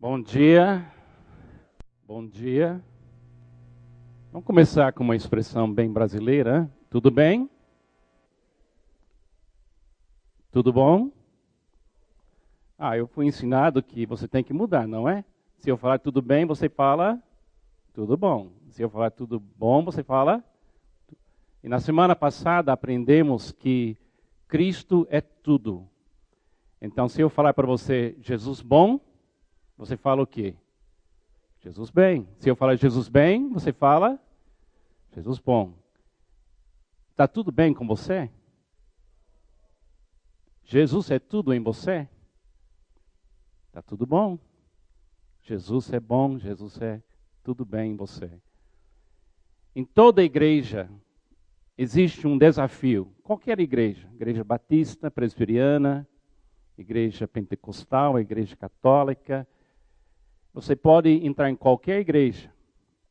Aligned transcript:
Bom 0.00 0.18
dia. 0.18 0.90
Bom 2.06 2.26
dia. 2.26 2.82
Vamos 4.32 4.46
começar 4.46 4.94
com 4.94 5.04
uma 5.04 5.14
expressão 5.14 5.70
bem 5.70 5.92
brasileira. 5.92 6.72
Tudo 6.88 7.10
bem? 7.10 7.50
Tudo 10.50 10.72
bom? 10.72 11.10
Ah, 12.78 12.96
eu 12.96 13.06
fui 13.06 13.26
ensinado 13.26 13.82
que 13.82 14.06
você 14.06 14.26
tem 14.26 14.42
que 14.42 14.54
mudar, 14.54 14.88
não 14.88 15.06
é? 15.06 15.22
Se 15.58 15.68
eu 15.68 15.76
falar 15.76 15.98
tudo 15.98 16.22
bem, 16.22 16.46
você 16.46 16.66
fala 16.66 17.22
tudo 17.92 18.16
bom. 18.16 18.52
Se 18.70 18.80
eu 18.80 18.88
falar 18.88 19.10
tudo 19.10 19.38
bom, 19.38 19.84
você 19.84 20.02
fala. 20.02 20.42
E 21.62 21.68
na 21.68 21.78
semana 21.78 22.16
passada 22.16 22.72
aprendemos 22.72 23.52
que 23.52 23.98
Cristo 24.48 25.06
é 25.10 25.20
tudo. 25.20 25.86
Então, 26.80 27.06
se 27.06 27.20
eu 27.20 27.28
falar 27.28 27.52
para 27.52 27.66
você 27.66 28.16
Jesus 28.22 28.62
bom, 28.62 28.98
você 29.80 29.96
fala 29.96 30.22
o 30.22 30.26
quê? 30.26 30.54
Jesus 31.60 31.88
bem. 31.88 32.28
Se 32.38 32.50
eu 32.50 32.54
falar 32.54 32.76
Jesus 32.76 33.08
bem, 33.08 33.48
você 33.48 33.72
fala 33.72 34.20
Jesus 35.14 35.38
bom. 35.38 35.72
Está 37.12 37.26
tudo 37.26 37.50
bem 37.50 37.72
com 37.72 37.86
você? 37.86 38.30
Jesus 40.64 41.10
é 41.10 41.18
tudo 41.18 41.54
em 41.54 41.60
você? 41.60 42.06
Está 43.68 43.80
tudo 43.80 44.04
bom. 44.04 44.38
Jesus 45.44 45.90
é 45.94 45.98
bom, 45.98 46.38
Jesus 46.38 46.78
é 46.82 47.02
tudo 47.42 47.64
bem 47.64 47.92
em 47.92 47.96
você. 47.96 48.30
Em 49.74 49.82
toda 49.82 50.22
igreja 50.22 50.90
existe 51.78 52.26
um 52.26 52.36
desafio. 52.36 53.14
Qualquer 53.22 53.58
igreja, 53.58 54.06
igreja 54.12 54.44
batista, 54.44 55.10
presbiteriana, 55.10 56.06
igreja 56.76 57.26
pentecostal, 57.26 58.20
igreja 58.20 58.54
católica. 58.56 59.48
Você 60.52 60.74
pode 60.74 61.08
entrar 61.24 61.48
em 61.50 61.56
qualquer 61.56 62.00
igreja 62.00 62.52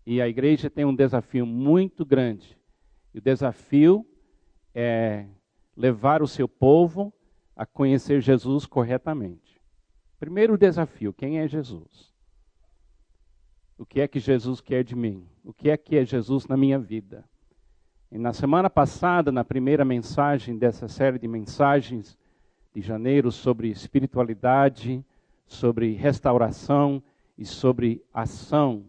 e 0.05 0.21
a 0.21 0.27
igreja 0.27 0.69
tem 0.69 0.85
um 0.85 0.95
desafio 0.95 1.45
muito 1.45 2.05
grande. 2.05 2.57
E 3.13 3.19
o 3.19 3.21
desafio 3.21 4.05
é 4.73 5.25
levar 5.75 6.21
o 6.21 6.27
seu 6.27 6.47
povo 6.47 7.13
a 7.55 7.65
conhecer 7.65 8.21
Jesus 8.21 8.65
corretamente. 8.65 9.59
Primeiro 10.19 10.57
desafio: 10.57 11.13
quem 11.13 11.39
é 11.39 11.47
Jesus? 11.47 12.13
O 13.77 13.85
que 13.85 14.01
é 14.01 14.07
que 14.07 14.19
Jesus 14.19 14.59
quer 14.59 14.83
de 14.83 14.95
mim? 14.95 15.25
O 15.43 15.53
que 15.53 15.69
é 15.69 15.77
que 15.77 15.95
é 15.95 16.03
Jesus 16.03 16.47
na 16.47 16.57
minha 16.57 16.77
vida? 16.77 17.23
E 18.11 18.17
na 18.17 18.33
semana 18.33 18.69
passada, 18.69 19.31
na 19.31 19.43
primeira 19.45 19.85
mensagem 19.85 20.57
dessa 20.57 20.87
série 20.87 21.19
de 21.19 21.27
mensagens, 21.27 22.17
de 22.73 22.81
janeiro 22.81 23.31
sobre 23.31 23.69
espiritualidade, 23.69 25.05
sobre 25.45 25.93
restauração 25.93 27.01
e 27.39 27.45
sobre 27.45 28.03
ação. 28.13 28.83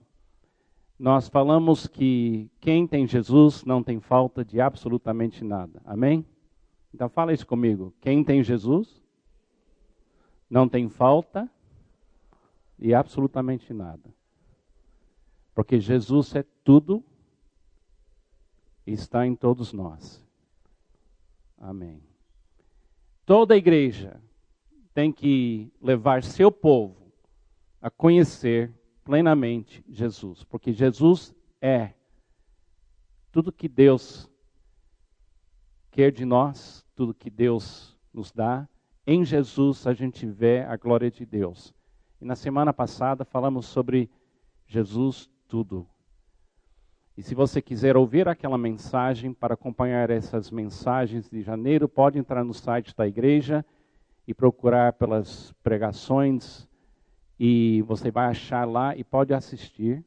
Nós 0.98 1.28
falamos 1.28 1.86
que 1.86 2.50
quem 2.60 2.84
tem 2.84 3.06
Jesus 3.06 3.64
não 3.64 3.80
tem 3.80 4.00
falta 4.00 4.44
de 4.44 4.60
absolutamente 4.60 5.44
nada. 5.44 5.80
Amém? 5.84 6.26
Então 6.92 7.08
fala 7.08 7.32
isso 7.32 7.46
comigo. 7.46 7.94
Quem 8.00 8.24
tem 8.24 8.42
Jesus 8.42 9.00
não 10.50 10.68
tem 10.68 10.88
falta 10.88 11.48
de 12.76 12.92
absolutamente 12.92 13.72
nada. 13.72 14.12
Porque 15.54 15.78
Jesus 15.78 16.34
é 16.34 16.44
tudo 16.64 17.04
e 18.84 18.92
está 18.92 19.24
em 19.24 19.36
todos 19.36 19.72
nós. 19.72 20.20
Amém. 21.56 22.02
Toda 23.24 23.56
igreja 23.56 24.20
tem 24.92 25.12
que 25.12 25.72
levar 25.80 26.24
seu 26.24 26.50
povo 26.50 26.99
a 27.80 27.90
conhecer 27.90 28.72
plenamente 29.04 29.84
Jesus, 29.88 30.44
porque 30.44 30.72
Jesus 30.72 31.34
é 31.60 31.94
tudo 33.32 33.52
que 33.52 33.68
Deus 33.68 34.28
quer 35.90 36.12
de 36.12 36.24
nós, 36.24 36.86
tudo 36.94 37.14
que 37.14 37.30
Deus 37.30 37.98
nos 38.12 38.30
dá. 38.30 38.68
Em 39.06 39.24
Jesus 39.24 39.86
a 39.86 39.92
gente 39.92 40.26
vê 40.26 40.60
a 40.60 40.76
glória 40.76 41.10
de 41.10 41.24
Deus. 41.24 41.74
E 42.20 42.24
na 42.24 42.36
semana 42.36 42.72
passada 42.72 43.24
falamos 43.24 43.66
sobre 43.66 44.10
Jesus 44.66 45.28
tudo. 45.48 45.88
E 47.16 47.22
se 47.22 47.34
você 47.34 47.60
quiser 47.60 47.96
ouvir 47.96 48.28
aquela 48.28 48.56
mensagem, 48.56 49.32
para 49.32 49.54
acompanhar 49.54 50.10
essas 50.10 50.50
mensagens 50.50 51.28
de 51.28 51.42
janeiro, 51.42 51.88
pode 51.88 52.18
entrar 52.18 52.44
no 52.44 52.54
site 52.54 52.94
da 52.96 53.06
igreja 53.06 53.64
e 54.26 54.32
procurar 54.32 54.92
pelas 54.92 55.52
pregações 55.62 56.68
e 57.42 57.80
você 57.86 58.10
vai 58.10 58.26
achar 58.26 58.68
lá 58.68 58.94
e 58.94 59.02
pode 59.02 59.32
assistir 59.32 60.04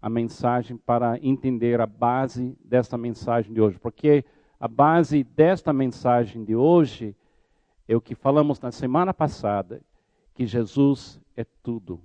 a 0.00 0.10
mensagem 0.10 0.76
para 0.76 1.16
entender 1.22 1.80
a 1.80 1.86
base 1.86 2.58
desta 2.64 2.98
mensagem 2.98 3.52
de 3.52 3.60
hoje, 3.60 3.78
porque 3.78 4.24
a 4.58 4.66
base 4.66 5.22
desta 5.22 5.72
mensagem 5.72 6.42
de 6.44 6.56
hoje 6.56 7.14
é 7.86 7.94
o 7.94 8.00
que 8.00 8.16
falamos 8.16 8.60
na 8.60 8.72
semana 8.72 9.14
passada, 9.14 9.80
que 10.34 10.44
Jesus 10.44 11.20
é 11.36 11.44
tudo. 11.62 12.00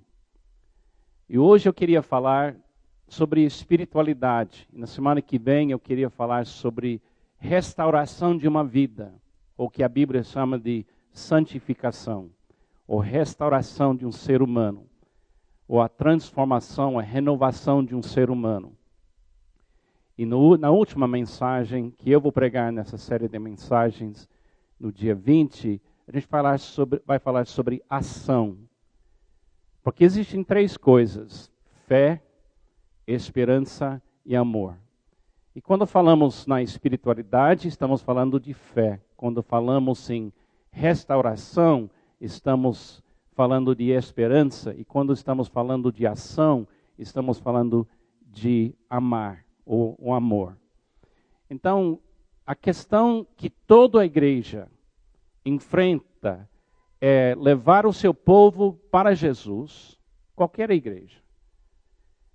E 1.27 1.39
hoje 1.39 1.67
eu 1.67 1.73
queria 1.73 2.03
falar 2.03 2.55
sobre 3.07 3.44
espiritualidade. 3.44 4.69
Na 4.71 4.85
semana 4.85 5.23
que 5.23 5.39
vem 5.39 5.71
eu 5.71 5.79
queria 5.79 6.11
falar 6.11 6.45
sobre 6.45 7.01
restauração 7.39 8.38
de 8.38 8.47
uma 8.47 8.63
vida, 8.63 9.11
ou 9.57 9.71
que 9.71 9.81
a 9.81 9.89
Bíblia 9.89 10.21
chama 10.21 10.59
de 10.59 10.85
santificação, 11.11 12.29
ou 12.87 12.99
restauração 12.99 13.95
de 13.95 14.05
um 14.05 14.11
ser 14.11 14.41
humano, 14.41 14.87
ou 15.67 15.81
a 15.81 15.89
transformação, 15.89 16.97
a 16.97 17.01
renovação 17.01 17.83
de 17.83 17.93
um 17.93 18.01
ser 18.01 18.29
humano. 18.29 18.71
E 20.17 20.25
no, 20.25 20.57
na 20.57 20.71
última 20.71 21.07
mensagem 21.07 21.91
que 21.91 22.09
eu 22.09 22.21
vou 22.21 22.31
pregar 22.31 22.71
nessa 22.71 22.97
série 22.97 23.27
de 23.27 23.37
mensagens, 23.37 24.27
no 24.79 24.91
dia 24.91 25.13
20, 25.13 25.81
a 26.07 26.11
gente 26.11 26.25
falar 26.25 26.57
sobre, 26.59 27.01
vai 27.05 27.19
falar 27.19 27.45
sobre 27.45 27.83
ação. 27.89 28.57
Porque 29.83 30.03
existem 30.03 30.43
três 30.43 30.77
coisas: 30.77 31.51
fé, 31.85 32.23
esperança 33.05 34.01
e 34.25 34.35
amor. 34.35 34.75
E 35.55 35.61
quando 35.61 35.85
falamos 35.85 36.45
na 36.47 36.61
espiritualidade, 36.61 37.67
estamos 37.67 38.01
falando 38.01 38.39
de 38.39 38.53
fé. 38.53 39.01
Quando 39.15 39.43
falamos 39.43 40.09
em 40.09 40.31
restauração, 40.71 41.89
estamos 42.19 43.03
falando 43.33 43.75
de 43.75 43.91
esperança. 43.91 44.73
E 44.75 44.83
quando 44.83 45.13
estamos 45.13 45.47
falando 45.47 45.91
de 45.91 46.07
ação, 46.07 46.67
estamos 46.97 47.39
falando 47.39 47.88
de 48.25 48.73
amar, 48.89 49.45
ou 49.66 49.95
o 50.00 50.13
amor. 50.13 50.57
Então, 51.50 52.00
a 52.45 52.56
questão 52.56 53.25
que 53.35 53.50
toda 53.50 54.01
a 54.01 54.06
igreja 54.06 54.67
enfrenta 55.45 56.50
é 57.00 57.35
levar 57.38 57.85
o 57.85 57.94
seu 57.94 58.13
povo 58.13 58.73
para 58.91 59.13
Jesus, 59.13 59.97
qualquer 60.35 60.72
igreja. 60.72 61.22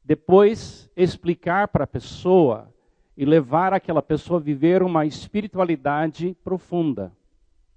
Depois, 0.04 0.90
explicar 0.96 1.68
para 1.68 1.84
a 1.84 1.86
pessoa 1.86 2.72
e 3.16 3.24
levar 3.24 3.72
aquela 3.72 4.02
pessoa 4.02 4.40
a 4.40 4.42
viver 4.42 4.82
uma 4.82 5.04
espiritualidade 5.04 6.36
profunda, 6.42 7.12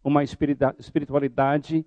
uma 0.03 0.23
espiritualidade 0.23 1.85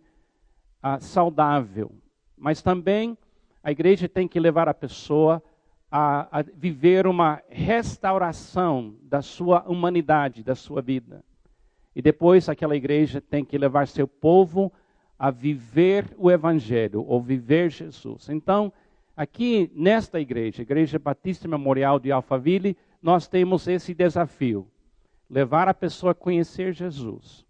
ah, 0.95 1.01
saudável. 1.01 1.91
Mas 2.37 2.63
também 2.63 3.17
a 3.63 3.71
igreja 3.71 4.09
tem 4.09 4.29
que 4.29 4.39
levar 4.39 4.69
a 4.69 4.75
pessoa 4.75 5.43
a, 5.91 6.39
a 6.39 6.43
viver 6.43 7.07
uma 7.07 7.43
restauração 7.49 8.95
da 9.03 9.23
sua 9.23 9.63
humanidade, 9.69 10.43
da 10.43 10.55
sua 10.55 10.81
vida. 10.81 11.25
E 11.95 12.03
depois 12.03 12.49
aquela 12.49 12.77
igreja 12.77 13.21
tem 13.21 13.45
que 13.45 13.59
levar 13.59 13.89
seu 13.89 14.07
povo 14.07 14.73
a 15.19 15.31
viver 15.31 16.15
o 16.17 16.31
Evangelho, 16.31 17.05
ou 17.05 17.21
viver 17.21 17.71
Jesus. 17.71 18.29
Então, 18.29 18.73
Aqui 19.19 19.69
nesta 19.75 20.21
igreja, 20.21 20.63
Igreja 20.63 20.97
Batista 20.97 21.49
Memorial 21.49 21.99
de 21.99 22.13
Alphaville, 22.13 22.77
nós 23.03 23.27
temos 23.27 23.67
esse 23.67 23.93
desafio: 23.93 24.71
levar 25.29 25.67
a 25.67 25.75
pessoa 25.75 26.13
a 26.13 26.15
conhecer 26.15 26.73
Jesus, 26.73 27.45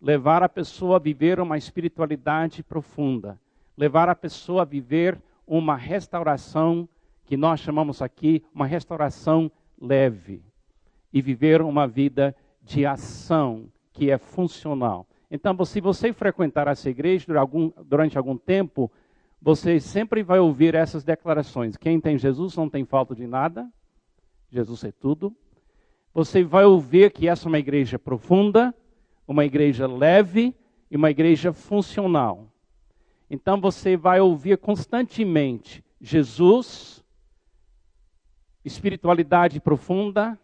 levar 0.00 0.42
a 0.42 0.48
pessoa 0.48 0.96
a 0.96 1.00
viver 1.00 1.40
uma 1.40 1.56
espiritualidade 1.56 2.62
profunda, 2.62 3.38
levar 3.76 4.08
a 4.08 4.14
pessoa 4.14 4.62
a 4.62 4.64
viver 4.64 5.20
uma 5.46 5.76
restauração 5.76 6.88
que 7.24 7.36
nós 7.36 7.60
chamamos 7.60 8.02
aqui 8.02 8.42
uma 8.54 8.66
restauração 8.66 9.50
leve 9.80 10.42
e 11.12 11.22
viver 11.22 11.62
uma 11.62 11.86
vida 11.86 12.34
de 12.62 12.84
ação 12.84 13.66
que 13.92 14.10
é 14.10 14.18
funcional. 14.18 15.06
Então, 15.30 15.56
se 15.64 15.80
você 15.80 16.12
frequentar 16.12 16.68
essa 16.68 16.88
igreja 16.90 17.26
durante 17.26 17.40
algum, 17.40 17.72
durante 17.84 18.18
algum 18.18 18.36
tempo, 18.36 18.90
você 19.40 19.80
sempre 19.80 20.22
vai 20.22 20.38
ouvir 20.38 20.74
essas 20.74 21.04
declarações. 21.04 21.76
Quem 21.76 22.00
tem 22.00 22.18
Jesus 22.18 22.56
não 22.56 22.68
tem 22.68 22.84
falta 22.84 23.14
de 23.14 23.26
nada. 23.26 23.68
Jesus 24.50 24.84
é 24.84 24.92
tudo. 24.92 25.34
Você 26.12 26.42
vai 26.44 26.64
ouvir 26.64 27.10
que 27.10 27.28
essa 27.28 27.46
é 27.46 27.48
uma 27.48 27.58
igreja 27.58 27.98
profunda, 27.98 28.74
uma 29.26 29.44
igreja 29.44 29.86
leve 29.86 30.54
e 30.90 30.96
uma 30.96 31.10
igreja 31.10 31.52
funcional. 31.52 32.48
Então 33.30 33.60
você 33.60 33.96
vai 33.96 34.20
ouvir 34.20 34.58
constantemente 34.58 35.84
Jesus, 36.00 37.02
espiritualidade 38.64 39.60
profunda, 39.60 40.38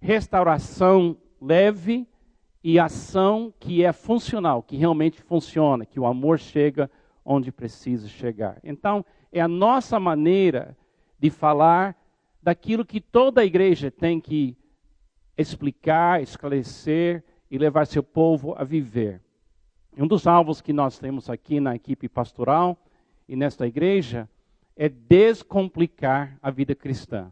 restauração 0.00 1.16
leve 1.40 2.06
e 2.62 2.78
ação 2.78 3.54
que 3.60 3.84
é 3.84 3.92
funcional, 3.92 4.62
que 4.62 4.76
realmente 4.76 5.22
funciona, 5.22 5.86
que 5.86 6.00
o 6.00 6.06
amor 6.06 6.38
chega 6.38 6.90
onde 7.24 7.52
precisa 7.52 8.08
chegar. 8.08 8.58
Então, 8.62 9.04
é 9.32 9.40
a 9.40 9.48
nossa 9.48 10.00
maneira 10.00 10.76
de 11.18 11.30
falar 11.30 11.96
daquilo 12.42 12.84
que 12.84 13.00
toda 13.00 13.40
a 13.40 13.44
igreja 13.44 13.90
tem 13.90 14.20
que 14.20 14.56
explicar, 15.36 16.22
esclarecer 16.22 17.22
e 17.50 17.58
levar 17.58 17.86
seu 17.86 18.02
povo 18.02 18.54
a 18.56 18.64
viver. 18.64 19.20
Um 19.96 20.06
dos 20.06 20.26
alvos 20.26 20.60
que 20.60 20.72
nós 20.72 20.98
temos 20.98 21.30
aqui 21.30 21.58
na 21.58 21.74
equipe 21.74 22.08
pastoral 22.08 22.76
e 23.28 23.34
nesta 23.34 23.66
igreja 23.66 24.28
é 24.76 24.88
descomplicar 24.88 26.38
a 26.42 26.50
vida 26.50 26.74
cristã 26.74 27.30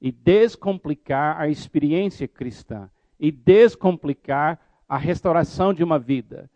e 0.00 0.12
descomplicar 0.12 1.40
a 1.40 1.48
experiência 1.48 2.28
cristã 2.28 2.88
e 3.18 3.30
descomplicar 3.30 4.58
a 4.88 4.96
restauração 4.96 5.74
de 5.74 5.84
uma 5.84 5.98
vida. 5.98 6.50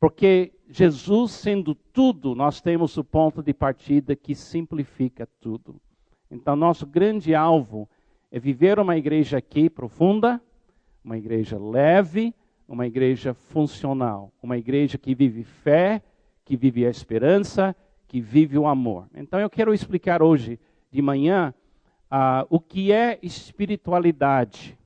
Porque 0.00 0.52
Jesus 0.68 1.32
sendo 1.32 1.74
tudo, 1.74 2.34
nós 2.34 2.60
temos 2.60 2.96
o 2.96 3.04
ponto 3.04 3.42
de 3.42 3.52
partida 3.52 4.16
que 4.16 4.34
simplifica 4.34 5.28
tudo. 5.40 5.80
Então, 6.30 6.54
nosso 6.56 6.86
grande 6.86 7.34
alvo 7.34 7.88
é 8.30 8.38
viver 8.38 8.78
uma 8.78 8.96
igreja 8.96 9.38
aqui 9.38 9.70
profunda, 9.70 10.40
uma 11.08 11.16
igreja 11.16 11.58
leve, 11.58 12.34
uma 12.68 12.86
igreja 12.86 13.32
funcional, 13.32 14.30
uma 14.42 14.58
igreja 14.58 14.98
que 14.98 15.14
vive 15.14 15.42
fé, 15.42 16.02
que 16.44 16.54
vive 16.54 16.84
a 16.84 16.90
esperança, 16.90 17.74
que 18.06 18.20
vive 18.20 18.58
o 18.58 18.66
amor. 18.66 19.08
Então, 19.14 19.40
eu 19.40 19.48
quero 19.48 19.72
explicar 19.72 20.22
hoje 20.22 20.60
de 20.92 21.00
manhã 21.00 21.54
uh, 22.12 22.46
o 22.50 22.60
que 22.60 22.92
é 22.92 23.18
espiritualidade. 23.22 24.78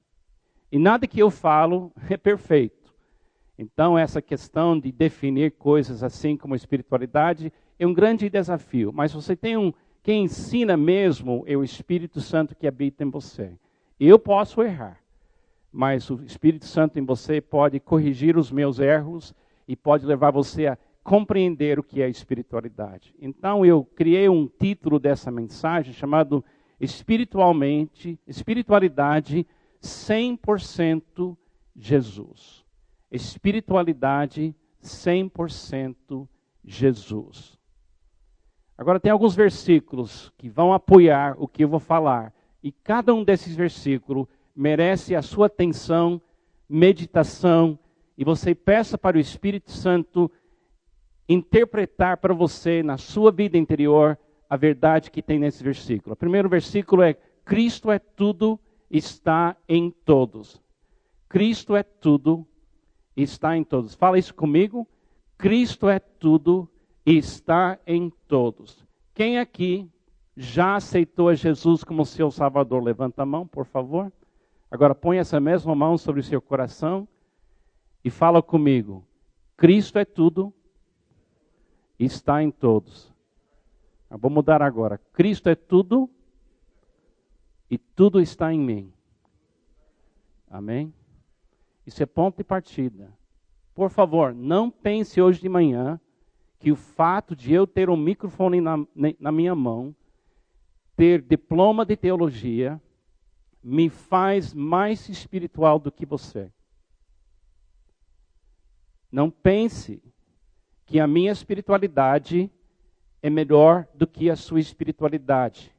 E 0.70 0.78
nada 0.78 1.08
que 1.08 1.18
eu 1.18 1.28
falo 1.28 1.92
é 2.08 2.16
perfeito. 2.16 2.94
Então, 3.58 3.98
essa 3.98 4.22
questão 4.22 4.78
de 4.78 4.92
definir 4.92 5.50
coisas 5.50 6.04
assim 6.04 6.36
como 6.36 6.54
espiritualidade 6.54 7.52
é 7.80 7.86
um 7.86 7.92
grande 7.92 8.30
desafio. 8.30 8.92
Mas 8.92 9.12
você 9.12 9.34
tem 9.34 9.56
um 9.56 9.72
quem 10.04 10.24
ensina 10.24 10.76
mesmo 10.76 11.42
é 11.48 11.56
o 11.56 11.64
Espírito 11.64 12.20
Santo 12.20 12.54
que 12.54 12.66
habita 12.66 13.02
em 13.02 13.10
você. 13.10 13.52
Eu 13.98 14.18
posso 14.20 14.62
errar, 14.62 15.01
mas 15.72 16.10
o 16.10 16.22
Espírito 16.22 16.66
Santo 16.66 16.98
em 16.98 17.04
você 17.04 17.40
pode 17.40 17.80
corrigir 17.80 18.36
os 18.36 18.52
meus 18.52 18.78
erros 18.78 19.34
e 19.66 19.74
pode 19.74 20.04
levar 20.04 20.30
você 20.30 20.66
a 20.66 20.78
compreender 21.02 21.78
o 21.78 21.82
que 21.82 22.02
é 22.02 22.08
espiritualidade. 22.08 23.14
Então 23.18 23.64
eu 23.64 23.84
criei 23.84 24.28
um 24.28 24.46
título 24.46 24.98
dessa 24.98 25.30
mensagem 25.30 25.92
chamado 25.92 26.44
Espiritualmente, 26.78 28.18
espiritualidade 28.26 29.46
100% 29.80 31.36
Jesus. 31.76 32.64
Espiritualidade 33.10 34.54
100% 34.82 36.28
Jesus. 36.64 37.58
Agora, 38.76 38.98
tem 38.98 39.12
alguns 39.12 39.34
versículos 39.34 40.32
que 40.36 40.48
vão 40.48 40.72
apoiar 40.72 41.36
o 41.38 41.46
que 41.46 41.62
eu 41.62 41.68
vou 41.68 41.78
falar. 41.78 42.34
E 42.62 42.72
cada 42.72 43.14
um 43.14 43.22
desses 43.22 43.54
versículos 43.54 44.26
merece 44.54 45.14
a 45.14 45.22
sua 45.22 45.46
atenção, 45.46 46.20
meditação, 46.68 47.78
e 48.16 48.24
você 48.24 48.54
peça 48.54 48.96
para 48.96 49.16
o 49.16 49.20
Espírito 49.20 49.70
Santo 49.70 50.30
interpretar 51.28 52.18
para 52.18 52.34
você, 52.34 52.82
na 52.82 52.98
sua 52.98 53.30
vida 53.32 53.56
interior, 53.56 54.18
a 54.48 54.56
verdade 54.56 55.10
que 55.10 55.22
tem 55.22 55.38
nesse 55.38 55.62
versículo. 55.64 56.12
O 56.12 56.16
primeiro 56.16 56.48
versículo 56.48 57.02
é: 57.02 57.14
Cristo 57.44 57.90
é 57.90 57.98
tudo, 57.98 58.60
está 58.90 59.56
em 59.68 59.90
todos. 59.90 60.60
Cristo 61.28 61.74
é 61.74 61.82
tudo, 61.82 62.46
está 63.16 63.56
em 63.56 63.64
todos. 63.64 63.94
Fala 63.94 64.18
isso 64.18 64.34
comigo. 64.34 64.86
Cristo 65.38 65.88
é 65.88 65.98
tudo, 65.98 66.68
e 67.04 67.16
está 67.16 67.78
em 67.86 68.10
todos. 68.28 68.86
Quem 69.14 69.38
aqui 69.38 69.90
já 70.36 70.76
aceitou 70.76 71.34
Jesus 71.34 71.84
como 71.84 72.06
seu 72.06 72.30
Salvador? 72.30 72.82
Levanta 72.82 73.22
a 73.22 73.26
mão, 73.26 73.46
por 73.46 73.66
favor. 73.66 74.12
Agora 74.72 74.94
põe 74.94 75.18
essa 75.18 75.38
mesma 75.38 75.74
mão 75.74 75.98
sobre 75.98 76.22
o 76.22 76.24
seu 76.24 76.40
coração 76.40 77.06
e 78.02 78.08
fala 78.08 78.42
comigo. 78.42 79.06
Cristo 79.54 79.98
é 79.98 80.04
tudo, 80.06 80.50
está 81.98 82.42
em 82.42 82.50
todos. 82.50 83.12
Eu 84.10 84.16
vou 84.16 84.30
mudar 84.30 84.62
agora. 84.62 84.96
Cristo 85.12 85.50
é 85.50 85.54
tudo 85.54 86.08
e 87.70 87.76
tudo 87.76 88.18
está 88.18 88.50
em 88.50 88.58
mim. 88.58 88.90
Amém? 90.48 90.90
Isso 91.86 92.02
é 92.02 92.06
ponto 92.06 92.38
de 92.38 92.44
partida. 92.44 93.12
Por 93.74 93.90
favor, 93.90 94.32
não 94.32 94.70
pense 94.70 95.20
hoje 95.20 95.38
de 95.38 95.50
manhã 95.50 96.00
que 96.58 96.72
o 96.72 96.76
fato 96.76 97.36
de 97.36 97.52
eu 97.52 97.66
ter 97.66 97.90
um 97.90 97.96
microfone 97.96 98.58
na, 98.58 98.78
na 99.20 99.30
minha 99.30 99.54
mão, 99.54 99.94
ter 100.96 101.20
diploma 101.20 101.84
de 101.84 101.94
teologia, 101.94 102.80
me 103.62 103.88
faz 103.88 104.52
mais 104.52 105.08
espiritual 105.08 105.78
do 105.78 105.92
que 105.92 106.04
você. 106.04 106.50
Não 109.10 109.30
pense 109.30 110.02
que 110.86 110.98
a 110.98 111.06
minha 111.06 111.30
espiritualidade 111.30 112.50
é 113.22 113.30
melhor 113.30 113.86
do 113.94 114.06
que 114.06 114.30
a 114.30 114.36
sua 114.36 114.60
espiritualidade. 114.60 115.72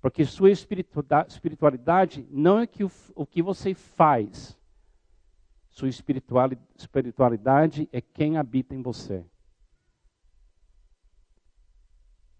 Porque 0.00 0.24
sua 0.24 0.50
espiritualidade 0.50 2.26
não 2.30 2.60
é 2.60 2.66
que 2.66 2.84
o, 2.84 2.90
o 3.14 3.26
que 3.26 3.42
você 3.42 3.74
faz. 3.74 4.56
Sua 5.70 5.88
espiritualidade 5.88 7.88
é 7.92 8.00
quem 8.00 8.36
habita 8.36 8.74
em 8.74 8.82
você. 8.82 9.24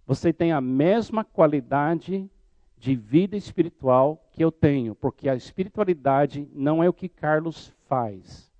você 0.08 0.32
tem 0.32 0.52
a 0.52 0.60
mesma 0.60 1.22
qualidade 1.22 2.30
de 2.78 2.94
vida 2.94 3.36
espiritual 3.36 4.24
que 4.30 4.42
eu 4.42 4.52
tenho, 4.52 4.94
porque 4.94 5.28
a 5.28 5.34
espiritualidade 5.34 6.48
não 6.52 6.82
é 6.82 6.88
o 6.88 6.92
que 6.92 7.08
Carlos 7.08 7.74
faz. 7.88 8.50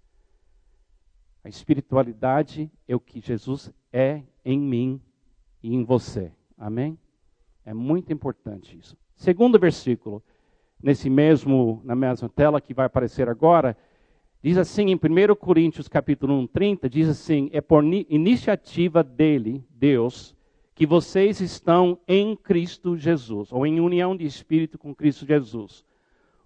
A 1.44 1.49
espiritualidade 1.49 2.70
é 2.87 2.97
o 2.97 3.00
que 3.00 3.20
Jesus 3.20 3.73
é 3.93 4.23
em 4.44 4.59
mim 4.59 5.00
e 5.62 5.75
em 5.75 5.85
você. 5.85 6.32
Amém? 6.56 6.99
É 7.65 7.73
muito 7.73 8.12
importante 8.12 8.76
isso. 8.76 8.97
Segundo 9.14 9.59
versículo, 9.59 10.23
nesse 10.83 11.09
mesmo 11.09 11.81
na 11.85 11.95
mesma 11.95 12.28
tela 12.28 12.61
que 12.61 12.75
vai 12.75 12.87
aparecer 12.87 13.28
agora, 13.28 13.76
diz 14.43 14.59
assim 14.59 14.90
em 14.90 14.95
1 14.97 15.35
Coríntios 15.37 15.87
capítulo 15.87 16.35
1, 16.40 16.47
30, 16.49 16.88
diz 16.88 17.09
assim: 17.09 17.49
"É 17.52 17.61
por 17.61 17.85
iniciativa 17.85 19.02
dele, 19.02 19.64
Deus, 19.71 20.37
que 20.78 20.87
vocês 20.87 21.40
estão 21.40 21.99
em 22.06 22.37
Cristo 22.37 22.97
Jesus, 22.97 23.50
ou 23.50 23.66
em 23.66 23.80
união 23.80 24.16
de 24.16 24.25
espírito 24.25 24.78
com 24.78 24.94
Cristo 24.94 25.26
Jesus, 25.26 25.85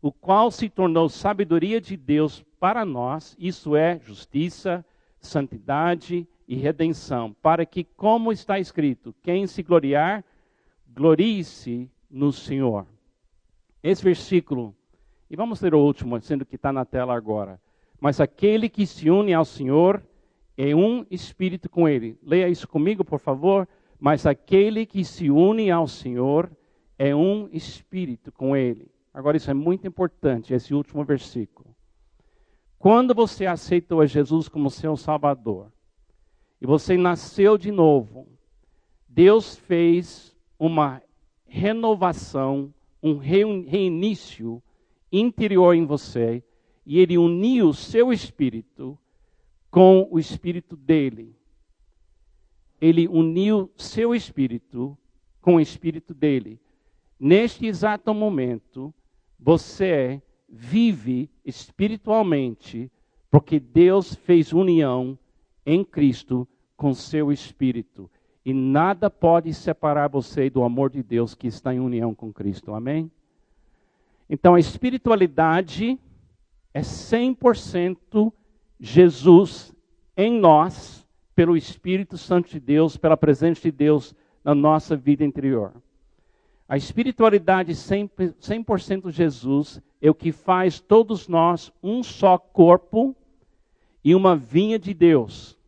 o 0.00 0.10
qual 0.10 0.50
se 0.50 0.70
tornou 0.70 1.06
sabedoria 1.10 1.78
de 1.78 1.98
Deus 1.98 2.42
para 2.58 2.82
nós, 2.82 3.36
isso 3.38 3.76
é 3.76 4.00
justiça, 4.02 4.82
santidade 5.20 6.26
e 6.48 6.56
redenção, 6.56 7.36
para 7.42 7.66
que, 7.66 7.84
como 7.84 8.32
está 8.32 8.58
escrito, 8.58 9.14
quem 9.22 9.46
se 9.46 9.62
gloriar, 9.62 10.24
glorie-se 10.88 11.86
no 12.10 12.32
Senhor. 12.32 12.86
Esse 13.82 14.02
versículo, 14.02 14.74
e 15.28 15.36
vamos 15.36 15.60
ler 15.60 15.74
o 15.74 15.84
último, 15.84 16.18
sendo 16.22 16.46
que 16.46 16.56
está 16.56 16.72
na 16.72 16.86
tela 16.86 17.14
agora. 17.14 17.60
Mas 18.00 18.18
aquele 18.18 18.70
que 18.70 18.86
se 18.86 19.10
une 19.10 19.34
ao 19.34 19.44
Senhor 19.44 20.02
é 20.56 20.74
um 20.74 21.04
espírito 21.10 21.68
com 21.68 21.86
ele. 21.86 22.18
Leia 22.22 22.48
isso 22.48 22.66
comigo, 22.66 23.04
por 23.04 23.18
favor 23.18 23.68
mas 24.02 24.26
aquele 24.26 24.84
que 24.84 25.04
se 25.04 25.30
une 25.30 25.70
ao 25.70 25.86
Senhor 25.86 26.50
é 26.98 27.14
um 27.14 27.48
espírito 27.52 28.32
com 28.32 28.56
ele. 28.56 28.90
Agora, 29.14 29.36
isso 29.36 29.48
é 29.48 29.54
muito 29.54 29.86
importante, 29.86 30.52
esse 30.52 30.74
último 30.74 31.04
versículo. 31.04 31.72
Quando 32.80 33.14
você 33.14 33.46
aceitou 33.46 34.00
a 34.00 34.06
Jesus 34.06 34.48
como 34.48 34.68
seu 34.70 34.96
Salvador, 34.96 35.72
e 36.60 36.66
você 36.66 36.96
nasceu 36.96 37.56
de 37.56 37.70
novo, 37.70 38.26
Deus 39.08 39.54
fez 39.54 40.36
uma 40.58 41.00
renovação, 41.46 42.74
um 43.00 43.18
reinício 43.18 44.60
interior 45.12 45.76
em 45.76 45.86
você, 45.86 46.42
e 46.84 46.98
Ele 46.98 47.16
uniu 47.16 47.68
o 47.68 47.74
seu 47.74 48.12
espírito 48.12 48.98
com 49.70 50.08
o 50.10 50.18
espírito 50.18 50.74
dele 50.74 51.36
ele 52.82 53.06
uniu 53.06 53.70
seu 53.76 54.12
espírito 54.12 54.98
com 55.40 55.54
o 55.54 55.60
espírito 55.60 56.12
dele. 56.12 56.60
Neste 57.18 57.64
exato 57.64 58.12
momento, 58.12 58.92
você 59.38 60.20
vive 60.48 61.30
espiritualmente, 61.44 62.90
porque 63.30 63.60
Deus 63.60 64.16
fez 64.16 64.52
união 64.52 65.16
em 65.64 65.84
Cristo 65.84 66.46
com 66.76 66.92
seu 66.92 67.30
espírito. 67.30 68.10
E 68.44 68.52
nada 68.52 69.08
pode 69.08 69.54
separar 69.54 70.08
você 70.08 70.50
do 70.50 70.64
amor 70.64 70.90
de 70.90 71.04
Deus 71.04 71.36
que 71.36 71.46
está 71.46 71.72
em 71.72 71.78
união 71.78 72.12
com 72.12 72.32
Cristo. 72.32 72.74
Amém? 72.74 73.08
Então 74.28 74.56
a 74.56 74.60
espiritualidade 74.60 75.96
é 76.74 76.80
100% 76.80 78.32
Jesus 78.80 79.72
em 80.16 80.32
nós, 80.32 81.01
pelo 81.34 81.56
Espírito 81.56 82.18
Santo 82.18 82.50
de 82.50 82.60
Deus, 82.60 82.96
pela 82.96 83.16
presença 83.16 83.62
de 83.62 83.72
Deus 83.72 84.14
na 84.44 84.54
nossa 84.54 84.96
vida 84.96 85.24
interior. 85.24 85.72
A 86.68 86.76
espiritualidade 86.76 87.72
100%, 87.72 88.36
100 88.40 89.10
Jesus 89.10 89.82
é 90.00 90.10
o 90.10 90.14
que 90.14 90.32
faz 90.32 90.80
todos 90.80 91.28
nós 91.28 91.72
um 91.82 92.02
só 92.02 92.38
corpo 92.38 93.14
e 94.02 94.14
uma 94.14 94.34
vinha 94.34 94.78
de 94.78 94.94
Deus. 94.94 95.58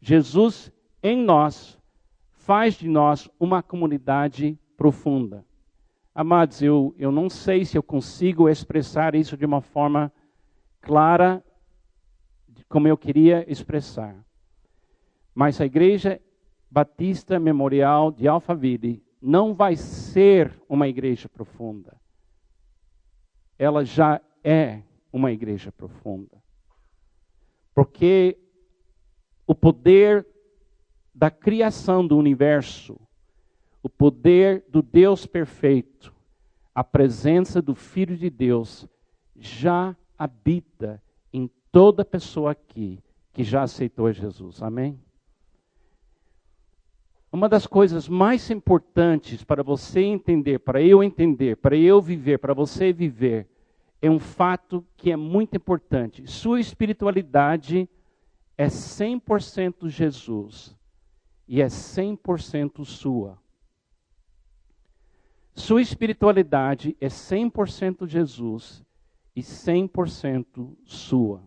Jesus 0.00 0.72
em 1.02 1.16
nós 1.16 1.78
faz 2.30 2.74
de 2.74 2.88
nós 2.88 3.28
uma 3.38 3.62
comunidade 3.62 4.58
profunda. 4.76 5.44
Amados, 6.14 6.62
eu, 6.62 6.94
eu 6.98 7.12
não 7.12 7.28
sei 7.28 7.64
se 7.64 7.76
eu 7.76 7.82
consigo 7.82 8.48
expressar 8.48 9.14
isso 9.14 9.36
de 9.36 9.44
uma 9.44 9.60
forma 9.60 10.12
clara, 10.80 11.44
como 12.68 12.88
eu 12.88 12.96
queria 12.96 13.44
expressar. 13.50 14.16
Mas 15.38 15.60
a 15.60 15.66
Igreja 15.66 16.20
Batista 16.68 17.38
Memorial 17.38 18.10
de 18.10 18.26
Alphaville 18.26 19.04
não 19.22 19.54
vai 19.54 19.76
ser 19.76 20.60
uma 20.68 20.88
igreja 20.88 21.28
profunda. 21.28 21.96
Ela 23.56 23.84
já 23.84 24.20
é 24.42 24.82
uma 25.12 25.30
igreja 25.30 25.70
profunda. 25.70 26.42
Porque 27.72 28.36
o 29.46 29.54
poder 29.54 30.26
da 31.14 31.30
criação 31.30 32.04
do 32.04 32.18
universo, 32.18 32.98
o 33.80 33.88
poder 33.88 34.64
do 34.68 34.82
Deus 34.82 35.24
perfeito, 35.24 36.12
a 36.74 36.82
presença 36.82 37.62
do 37.62 37.76
Filho 37.76 38.16
de 38.16 38.28
Deus 38.28 38.88
já 39.36 39.96
habita 40.18 41.00
em 41.32 41.48
toda 41.70 42.04
pessoa 42.04 42.50
aqui 42.50 42.98
que 43.32 43.44
já 43.44 43.62
aceitou 43.62 44.12
Jesus. 44.12 44.60
Amém? 44.60 45.00
Uma 47.30 47.48
das 47.48 47.66
coisas 47.66 48.08
mais 48.08 48.50
importantes 48.50 49.44
para 49.44 49.62
você 49.62 50.00
entender, 50.00 50.60
para 50.60 50.80
eu 50.80 51.02
entender, 51.02 51.56
para 51.56 51.76
eu 51.76 52.00
viver, 52.00 52.38
para 52.38 52.54
você 52.54 52.92
viver, 52.92 53.46
é 54.00 54.10
um 54.10 54.18
fato 54.18 54.84
que 54.96 55.10
é 55.10 55.16
muito 55.16 55.56
importante. 55.56 56.26
Sua 56.26 56.58
espiritualidade 56.58 57.88
é 58.56 58.66
100% 58.66 59.88
Jesus 59.88 60.76
e 61.46 61.60
é 61.60 61.66
100% 61.66 62.84
sua. 62.84 63.38
Sua 65.54 65.82
espiritualidade 65.82 66.96
é 67.00 67.08
100% 67.08 68.06
Jesus 68.06 68.84
e 69.34 69.42
100% 69.42 70.76
sua. 70.84 71.42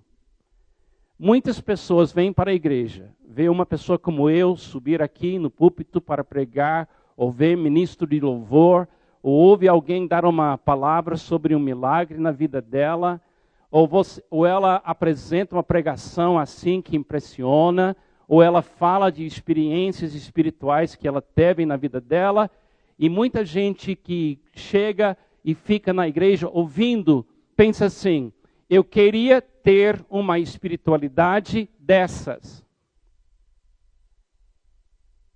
Muitas 1.24 1.62
pessoas 1.62 2.12
vêm 2.12 2.34
para 2.34 2.50
a 2.50 2.54
igreja, 2.56 3.12
vê 3.24 3.48
uma 3.48 3.64
pessoa 3.64 4.00
como 4.00 4.28
eu 4.28 4.58
subir 4.58 5.04
aqui 5.04 5.38
no 5.38 5.52
púlpito 5.52 6.02
para 6.02 6.24
pregar, 6.24 6.90
ou 7.16 7.32
vê 7.32 7.56
ministro 7.56 8.08
de 8.08 8.20
louvor, 8.20 8.88
ou 9.22 9.32
ouve 9.32 9.68
alguém 9.68 10.08
dar 10.08 10.26
uma 10.26 10.58
palavra 10.58 11.16
sobre 11.18 11.56
um 11.56 11.60
milagre 11.60 12.18
na 12.18 12.32
vida 12.32 12.60
dela, 12.60 13.22
ou, 13.70 13.88
você, 13.88 14.24
ou 14.32 14.48
ela 14.48 14.82
apresenta 14.84 15.56
uma 15.56 15.62
pregação 15.62 16.40
assim 16.40 16.82
que 16.82 16.98
impressiona, 16.98 17.96
ou 18.28 18.42
ela 18.42 18.64
fala 18.64 19.12
de 19.12 19.24
experiências 19.24 20.16
espirituais 20.16 20.96
que 20.96 21.08
ela 21.08 21.22
teve 21.22 21.68
na 21.68 21.78
vida 21.78 22.02
dela, 22.02 22.50
e 22.98 23.08
muita 23.10 23.46
gente 23.46 23.96
que 23.96 24.40
chega 24.56 25.16
e 25.46 25.54
fica 25.54 25.94
na 25.94 26.08
igreja 26.08 26.50
ouvindo, 26.52 27.24
pensa 27.56 27.86
assim: 27.86 28.34
eu 28.68 28.84
queria 28.84 29.40
ter 29.64 30.06
uma 30.10 30.40
espiritualidade 30.40 31.70
dessas. 31.80 32.66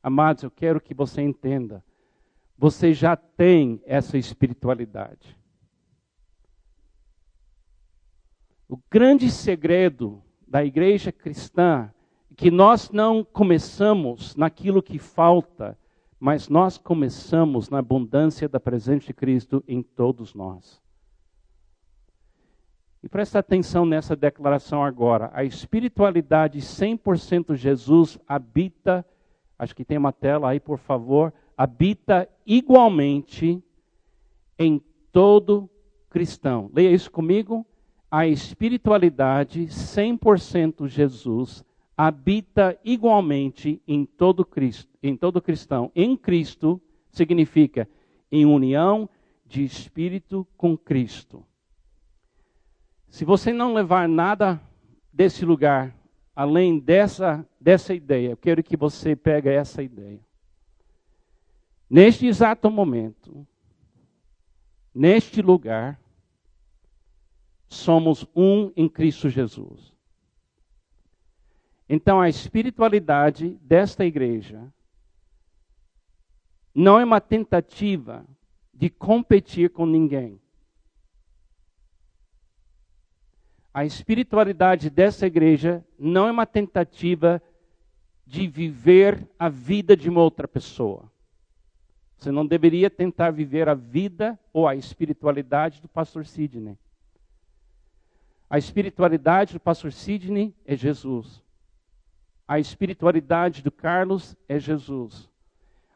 Amados, 0.01 0.43
eu 0.43 0.51
quero 0.51 0.79
que 0.79 0.93
você 0.93 1.21
entenda. 1.21 1.83
Você 2.57 2.93
já 2.93 3.15
tem 3.15 3.81
essa 3.85 4.17
espiritualidade. 4.17 5.37
O 8.67 8.79
grande 8.89 9.29
segredo 9.29 10.23
da 10.47 10.63
igreja 10.63 11.11
cristã 11.11 11.91
é 12.31 12.33
que 12.35 12.51
nós 12.51 12.91
não 12.91 13.23
começamos 13.23 14.35
naquilo 14.35 14.83
que 14.83 14.99
falta, 14.99 15.77
mas 16.19 16.49
nós 16.49 16.77
começamos 16.77 17.69
na 17.69 17.79
abundância 17.79 18.49
da 18.49 18.59
presença 18.59 19.07
de 19.07 19.13
Cristo 19.13 19.63
em 19.67 19.81
todos 19.81 20.33
nós. 20.33 20.84
E 23.05 23.07
presta 23.07 23.37
atenção 23.37 23.85
nessa 23.85 24.15
declaração 24.15 24.83
agora. 24.83 25.29
A 25.31 25.43
espiritualidade 25.43 26.57
100% 26.57 27.53
Jesus 27.53 28.17
habita, 28.27 29.05
acho 29.59 29.75
que 29.75 29.85
tem 29.85 29.95
uma 29.95 30.11
tela 30.11 30.49
aí, 30.49 30.59
por 30.59 30.79
favor, 30.79 31.31
habita 31.55 32.27
igualmente 32.47 33.63
em 34.57 34.81
todo 35.11 35.69
cristão. 36.09 36.71
Leia 36.73 36.89
isso 36.89 37.11
comigo. 37.11 37.63
A 38.09 38.25
espiritualidade 38.25 39.67
100% 39.67 40.87
Jesus 40.87 41.63
habita 41.95 42.75
igualmente 42.83 43.79
em 43.87 44.03
todo 44.03 44.43
Cristo, 44.43 44.91
em 45.03 45.15
todo 45.15 45.39
cristão. 45.43 45.91
Em 45.95 46.17
Cristo 46.17 46.81
significa 47.11 47.87
em 48.31 48.47
união 48.47 49.07
de 49.45 49.63
espírito 49.63 50.47
com 50.57 50.75
Cristo. 50.75 51.45
Se 53.15 53.23
você 53.23 53.53
não 53.53 53.73
levar 53.73 54.09
nada 54.09 54.61
desse 55.13 55.45
lugar, 55.45 55.95
além 56.35 56.77
dessa, 56.77 57.47
dessa 57.57 57.93
ideia, 57.93 58.31
eu 58.31 58.35
quero 58.35 58.61
que 58.61 58.75
você 58.75 59.15
pegue 59.15 59.47
essa 59.47 59.81
ideia. 59.81 60.19
Neste 61.89 62.27
exato 62.27 62.69
momento, 62.69 63.47
neste 64.93 65.41
lugar, 65.41 65.97
somos 67.69 68.27
um 68.35 68.73
em 68.75 68.89
Cristo 68.89 69.29
Jesus. 69.29 69.93
Então, 71.87 72.19
a 72.19 72.27
espiritualidade 72.27 73.51
desta 73.61 74.03
igreja 74.03 74.61
não 76.73 76.99
é 76.99 77.05
uma 77.05 77.21
tentativa 77.21 78.25
de 78.73 78.89
competir 78.89 79.69
com 79.69 79.85
ninguém. 79.85 80.37
A 83.75 83.83
espiritualidade 83.83 84.89
dessa 84.89 85.27
igreja 85.27 85.83
não 85.99 86.29
é 86.29 86.31
uma 86.31 86.45
tentativa 86.45 87.41
de 88.25 88.47
viver 88.47 89.27
a 89.37 89.49
vida 89.49 89.97
de 89.97 90.09
uma 90.09 90.21
outra 90.21 90.47
pessoa. 90.47 91.11
Você 92.15 92.31
não 92.31 92.47
deveria 92.47 92.89
tentar 92.89 93.31
viver 93.31 93.67
a 93.67 93.73
vida 93.73 94.39
ou 94.53 94.65
a 94.65 94.77
espiritualidade 94.77 95.81
do 95.81 95.89
pastor 95.89 96.25
Sidney. 96.25 96.77
A 98.49 98.57
espiritualidade 98.57 99.51
do 99.51 99.59
pastor 99.59 99.91
Sidney 99.91 100.55
é 100.65 100.73
Jesus. 100.77 101.43
A 102.47 102.57
espiritualidade 102.57 103.61
do 103.61 103.73
Carlos 103.73 104.37
é 104.47 104.57
Jesus. 104.57 105.29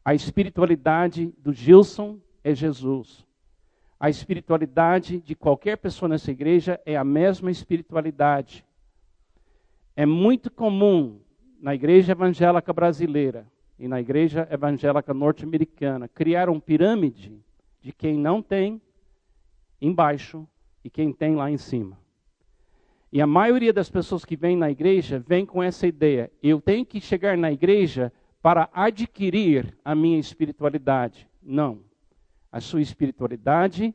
A 0.03 0.13
espiritualidade 0.13 1.33
do 1.37 1.53
Gilson 1.53 2.19
é 2.43 2.53
Jesus. 2.53 3.25
A 3.99 4.09
espiritualidade 4.09 5.19
de 5.19 5.35
qualquer 5.35 5.75
pessoa 5.75 6.07
nessa 6.07 6.31
igreja 6.31 6.79
é 6.85 6.95
a 6.95 7.03
mesma 7.03 7.51
espiritualidade. 7.51 8.65
É 9.93 10.05
muito 10.05 10.49
comum 10.49 11.19
na 11.59 11.75
igreja 11.75 12.13
evangélica 12.13 12.71
brasileira 12.71 13.45
e 13.77 13.89
na 13.89 13.99
igreja 13.99 14.47
evangélica 14.49 15.13
norte-americana 15.13 16.07
criar 16.07 16.47
uma 16.47 16.61
pirâmide 16.61 17.43
de 17.81 17.91
quem 17.91 18.17
não 18.17 18.41
tem 18.41 18.81
embaixo 19.81 20.47
e 20.81 20.89
quem 20.89 21.11
tem 21.11 21.35
lá 21.35 21.51
em 21.51 21.57
cima. 21.57 21.99
E 23.11 23.21
a 23.21 23.27
maioria 23.27 23.73
das 23.73 23.89
pessoas 23.89 24.23
que 24.23 24.37
vêm 24.37 24.55
na 24.55 24.71
igreja 24.71 25.19
vem 25.19 25.45
com 25.45 25.61
essa 25.61 25.85
ideia: 25.85 26.31
eu 26.41 26.61
tenho 26.61 26.85
que 26.85 27.01
chegar 27.01 27.37
na 27.37 27.51
igreja 27.51 28.13
para 28.41 28.69
adquirir 28.71 29.77
a 29.83 29.93
minha 29.93 30.19
espiritualidade. 30.19 31.27
Não 31.43 31.88
a 32.51 32.59
sua 32.59 32.81
espiritualidade 32.81 33.93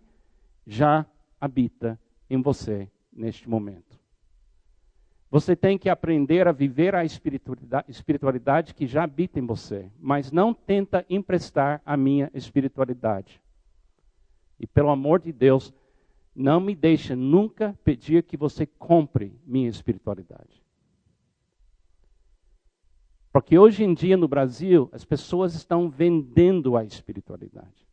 já 0.67 1.07
habita 1.41 1.99
em 2.29 2.41
você 2.41 2.91
neste 3.13 3.49
momento. 3.49 3.99
Você 5.31 5.57
tem 5.57 5.77
que 5.77 5.89
aprender 5.89 6.47
a 6.47 6.53
viver 6.53 6.95
a 6.95 7.05
espiritualidade 7.05 8.73
que 8.73 8.87
já 8.87 9.03
habita 9.03 9.41
em 9.41 9.47
você, 9.47 9.91
mas 9.99 10.31
não 10.31 10.55
tenta 10.55 11.05
emprestar 11.11 11.83
a 11.85 11.97
minha 11.97 12.31
espiritualidade. 12.33 13.43
E 14.61 14.67
pelo 14.67 14.91
amor 14.91 15.21
de 15.21 15.33
Deus, 15.33 15.75
não 16.35 16.61
me 16.61 16.75
deixe 16.75 17.17
nunca 17.17 17.77
pedir 17.85 18.23
que 18.23 18.37
você 18.37 18.65
compre 18.65 19.37
minha 19.45 19.69
espiritualidade. 19.69 20.63
Porque 23.33 23.59
hoje 23.59 23.83
em 23.83 23.93
dia 23.93 24.17
no 24.17 24.29
Brasil, 24.29 24.89
as 24.93 25.05
pessoas 25.05 25.57
estão 25.57 25.91
vendendo 25.91 26.77
a 26.77 26.85
espiritualidade. 26.85 27.84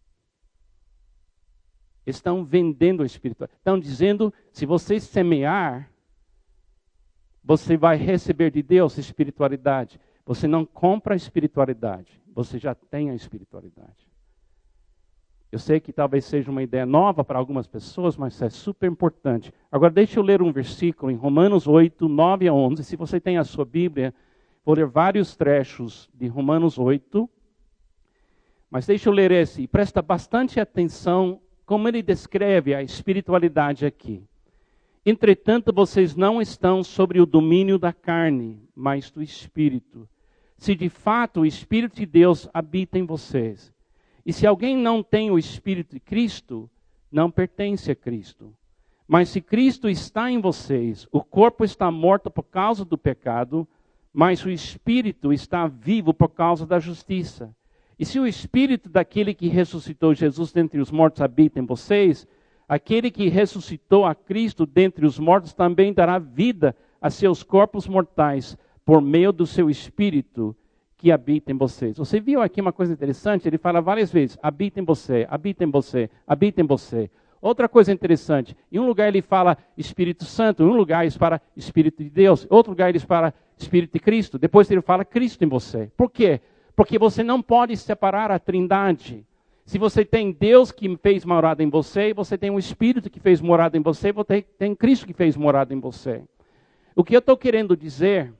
Estão 2.11 2.43
vendendo 2.43 3.03
a 3.03 3.05
espiritualidade. 3.05 3.57
Estão 3.57 3.79
dizendo: 3.79 4.33
se 4.51 4.65
você 4.65 4.99
semear, 4.99 5.91
você 7.43 7.75
vai 7.75 7.97
receber 7.97 8.51
de 8.51 8.61
Deus 8.61 8.97
espiritualidade. 8.97 9.99
Você 10.25 10.47
não 10.47 10.65
compra 10.65 11.15
a 11.15 11.17
espiritualidade, 11.17 12.21
você 12.33 12.59
já 12.59 12.75
tem 12.75 13.09
a 13.09 13.15
espiritualidade. 13.15 14.09
Eu 15.51 15.59
sei 15.59 15.81
que 15.81 15.91
talvez 15.91 16.23
seja 16.23 16.49
uma 16.49 16.63
ideia 16.63 16.85
nova 16.85 17.25
para 17.25 17.37
algumas 17.37 17.67
pessoas, 17.67 18.15
mas 18.15 18.41
é 18.41 18.49
super 18.49 18.89
importante. 18.89 19.51
Agora, 19.69 19.91
deixa 19.91 20.17
eu 20.17 20.23
ler 20.23 20.41
um 20.41 20.51
versículo 20.51 21.11
em 21.11 21.15
Romanos 21.15 21.67
8, 21.67 22.07
9 22.07 22.47
a 22.47 22.53
11. 22.53 22.83
Se 22.83 22.95
você 22.95 23.19
tem 23.19 23.37
a 23.37 23.43
sua 23.43 23.65
Bíblia, 23.65 24.13
Vou 24.63 24.75
ler 24.75 24.85
vários 24.85 25.35
trechos 25.35 26.07
de 26.13 26.27
Romanos 26.27 26.77
8, 26.77 27.27
mas 28.69 28.85
deixa 28.85 29.09
eu 29.09 29.13
ler 29.13 29.31
esse. 29.31 29.67
Presta 29.67 30.01
bastante 30.03 30.59
atenção 30.59 31.41
como 31.71 31.87
ele 31.87 32.03
descreve 32.03 32.75
a 32.75 32.83
espiritualidade 32.83 33.85
aqui. 33.85 34.21
Entretanto, 35.05 35.71
vocês 35.71 36.17
não 36.17 36.41
estão 36.41 36.83
sobre 36.83 37.21
o 37.21 37.25
domínio 37.25 37.79
da 37.79 37.93
carne, 37.93 38.61
mas 38.75 39.09
do 39.09 39.23
Espírito. 39.23 40.05
Se 40.57 40.75
de 40.75 40.89
fato 40.89 41.39
o 41.39 41.45
Espírito 41.45 41.95
de 41.95 42.05
Deus 42.05 42.49
habita 42.53 42.99
em 42.99 43.05
vocês. 43.05 43.73
E 44.25 44.33
se 44.33 44.45
alguém 44.45 44.75
não 44.75 45.01
tem 45.01 45.31
o 45.31 45.39
Espírito 45.39 45.93
de 45.93 46.01
Cristo, 46.01 46.69
não 47.09 47.31
pertence 47.31 47.89
a 47.89 47.95
Cristo. 47.95 48.53
Mas 49.07 49.29
se 49.29 49.39
Cristo 49.39 49.87
está 49.87 50.29
em 50.29 50.41
vocês, 50.41 51.07
o 51.09 51.23
corpo 51.23 51.63
está 51.63 51.89
morto 51.89 52.29
por 52.29 52.43
causa 52.43 52.83
do 52.83 52.97
pecado, 52.97 53.65
mas 54.11 54.43
o 54.43 54.49
espírito 54.49 55.31
está 55.31 55.67
vivo 55.67 56.13
por 56.13 56.31
causa 56.31 56.65
da 56.65 56.79
justiça. 56.79 57.55
E 58.01 58.05
se 58.05 58.19
o 58.19 58.25
espírito 58.25 58.89
daquele 58.89 59.31
que 59.31 59.47
ressuscitou 59.47 60.15
Jesus 60.15 60.51
dentre 60.51 60.81
os 60.81 60.89
mortos 60.89 61.21
habita 61.21 61.59
em 61.59 61.65
vocês, 61.67 62.27
aquele 62.67 63.11
que 63.11 63.29
ressuscitou 63.29 64.07
a 64.07 64.15
Cristo 64.15 64.65
dentre 64.65 65.05
os 65.05 65.19
mortos 65.19 65.53
também 65.53 65.93
dará 65.93 66.17
vida 66.17 66.75
a 66.99 67.11
seus 67.11 67.43
corpos 67.43 67.87
mortais 67.87 68.57
por 68.83 69.03
meio 69.03 69.31
do 69.31 69.45
seu 69.45 69.69
espírito 69.69 70.55
que 70.97 71.11
habita 71.11 71.51
em 71.51 71.55
vocês. 71.55 71.95
Você 71.99 72.19
viu 72.19 72.41
aqui 72.41 72.59
uma 72.59 72.73
coisa 72.73 72.91
interessante? 72.91 73.47
Ele 73.47 73.59
fala 73.59 73.79
várias 73.79 74.11
vezes: 74.11 74.35
habita 74.41 74.79
em 74.79 74.83
você, 74.83 75.27
habita 75.29 75.63
em 75.63 75.69
você, 75.69 76.09
habita 76.25 76.59
em 76.59 76.65
você. 76.65 77.07
Outra 77.39 77.69
coisa 77.69 77.91
interessante, 77.91 78.57
em 78.71 78.79
um 78.79 78.87
lugar 78.87 79.09
ele 79.09 79.21
fala 79.21 79.55
Espírito 79.77 80.25
Santo, 80.25 80.63
em 80.63 80.65
um 80.65 80.75
lugar 80.75 81.03
ele 81.03 81.11
fala 81.11 81.39
Espírito 81.55 82.03
de 82.03 82.09
Deus, 82.09 82.45
em 82.45 82.47
outro 82.49 82.71
lugar 82.71 82.89
ele 82.89 82.97
fala 82.97 83.31
Espírito 83.55 83.93
de 83.93 83.99
Cristo, 83.99 84.39
depois 84.39 84.71
ele 84.71 84.81
fala 84.81 85.05
Cristo 85.05 85.43
em 85.43 85.47
você. 85.47 85.91
Por 85.95 86.09
quê? 86.09 86.41
Porque 86.81 86.97
você 86.97 87.21
não 87.21 87.43
pode 87.43 87.77
separar 87.77 88.31
a 88.31 88.39
trindade. 88.39 89.23
Se 89.67 89.77
você 89.77 90.03
tem 90.03 90.31
Deus 90.31 90.71
que 90.71 90.97
fez 90.97 91.23
morada 91.23 91.61
em 91.61 91.69
você, 91.69 92.11
você 92.11 92.39
tem 92.39 92.49
o 92.49 92.57
Espírito 92.57 93.07
que 93.07 93.19
fez 93.19 93.39
morada 93.39 93.77
em 93.77 93.81
você, 93.81 94.11
você 94.11 94.41
tem 94.41 94.73
Cristo 94.73 95.05
que 95.05 95.13
fez 95.13 95.37
morada 95.37 95.75
em 95.75 95.79
você. 95.79 96.23
O 96.95 97.03
que 97.03 97.15
eu 97.15 97.19
estou 97.19 97.37
querendo 97.37 97.77
dizer 97.77 98.33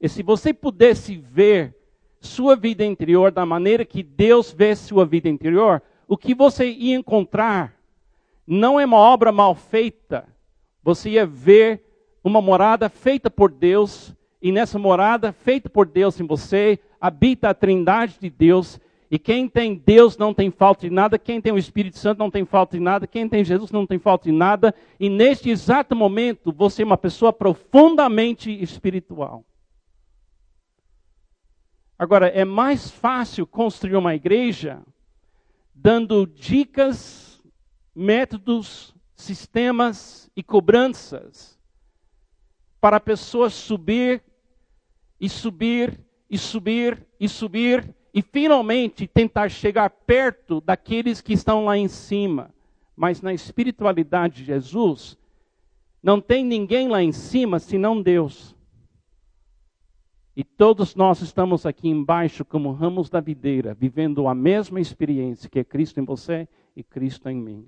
é 0.00 0.08
se 0.08 0.22
você 0.22 0.54
pudesse 0.54 1.14
ver 1.14 1.76
sua 2.22 2.56
vida 2.56 2.86
interior 2.86 3.30
da 3.30 3.44
maneira 3.44 3.84
que 3.84 4.02
Deus 4.02 4.50
vê 4.50 4.74
sua 4.74 5.04
vida 5.04 5.28
interior, 5.28 5.82
o 6.08 6.16
que 6.16 6.34
você 6.34 6.70
ia 6.70 6.96
encontrar 6.96 7.76
não 8.46 8.80
é 8.80 8.86
uma 8.86 8.96
obra 8.96 9.30
mal 9.30 9.54
feita. 9.54 10.26
Você 10.82 11.10
ia 11.10 11.26
ver 11.26 11.84
uma 12.24 12.40
morada 12.40 12.88
feita 12.88 13.30
por 13.30 13.50
Deus, 13.52 14.16
e 14.40 14.50
nessa 14.50 14.78
morada 14.78 15.32
feita 15.32 15.68
por 15.68 15.84
Deus 15.84 16.18
em 16.18 16.26
você, 16.26 16.80
habita 17.02 17.50
a 17.50 17.54
trindade 17.54 18.16
de 18.20 18.30
Deus. 18.30 18.80
E 19.10 19.18
quem 19.18 19.48
tem 19.48 19.74
Deus 19.74 20.16
não 20.16 20.32
tem 20.32 20.50
falta 20.50 20.88
de 20.88 20.94
nada, 20.94 21.18
quem 21.18 21.40
tem 21.40 21.52
o 21.52 21.58
Espírito 21.58 21.98
Santo 21.98 22.20
não 22.20 22.30
tem 22.30 22.46
falta 22.46 22.78
de 22.78 22.82
nada, 22.82 23.06
quem 23.06 23.28
tem 23.28 23.44
Jesus 23.44 23.72
não 23.72 23.84
tem 23.84 23.98
falta 23.98 24.30
de 24.30 24.32
nada. 24.34 24.72
E 24.98 25.10
neste 25.10 25.50
exato 25.50 25.96
momento, 25.96 26.52
você 26.52 26.82
é 26.82 26.86
uma 26.86 26.96
pessoa 26.96 27.32
profundamente 27.32 28.50
espiritual. 28.62 29.44
Agora, 31.98 32.28
é 32.28 32.44
mais 32.44 32.90
fácil 32.90 33.46
construir 33.46 33.96
uma 33.96 34.14
igreja 34.14 34.80
dando 35.74 36.26
dicas 36.26 37.42
métodos, 37.94 38.94
sistemas 39.14 40.30
e 40.34 40.42
cobranças 40.42 41.58
para 42.80 42.98
pessoas 42.98 43.52
subir 43.52 44.22
e 45.20 45.28
subir 45.28 46.01
e 46.32 46.38
subir 46.38 47.06
e 47.20 47.28
subir 47.28 47.94
e 48.14 48.22
finalmente 48.22 49.06
tentar 49.06 49.50
chegar 49.50 49.90
perto 49.90 50.62
daqueles 50.62 51.20
que 51.20 51.34
estão 51.34 51.66
lá 51.66 51.76
em 51.76 51.88
cima. 51.88 52.48
Mas 52.96 53.20
na 53.20 53.34
espiritualidade 53.34 54.36
de 54.36 54.44
Jesus, 54.44 55.18
não 56.02 56.22
tem 56.22 56.42
ninguém 56.42 56.88
lá 56.88 57.02
em 57.02 57.12
cima 57.12 57.58
senão 57.58 58.00
Deus. 58.00 58.56
E 60.34 60.42
todos 60.42 60.94
nós 60.94 61.20
estamos 61.20 61.66
aqui 61.66 61.90
embaixo 61.90 62.46
como 62.46 62.72
ramos 62.72 63.10
da 63.10 63.20
videira, 63.20 63.74
vivendo 63.74 64.26
a 64.26 64.34
mesma 64.34 64.80
experiência 64.80 65.50
que 65.50 65.58
é 65.58 65.64
Cristo 65.64 66.00
em 66.00 66.04
você 66.04 66.48
e 66.74 66.82
Cristo 66.82 67.28
em 67.28 67.36
mim. 67.36 67.66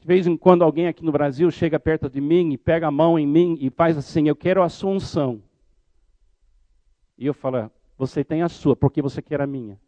De 0.00 0.06
vez 0.06 0.26
em 0.26 0.34
quando 0.34 0.64
alguém 0.64 0.86
aqui 0.86 1.04
no 1.04 1.12
Brasil 1.12 1.50
chega 1.50 1.78
perto 1.78 2.08
de 2.08 2.22
mim 2.22 2.54
e 2.54 2.56
pega 2.56 2.86
a 2.86 2.90
mão 2.90 3.18
em 3.18 3.26
mim 3.26 3.58
e 3.60 3.68
faz 3.68 3.98
assim: 3.98 4.28
Eu 4.28 4.34
quero 4.34 4.62
a 4.62 4.68
sua 4.70 4.92
unção. 4.92 5.42
E 7.20 7.26
eu 7.26 7.34
falo: 7.34 7.70
Você 7.98 8.24
tem 8.24 8.42
a 8.42 8.48
sua, 8.48 8.74
porque 8.74 9.02
você 9.02 9.20
quer 9.20 9.42
a 9.42 9.46
minha. 9.46 9.78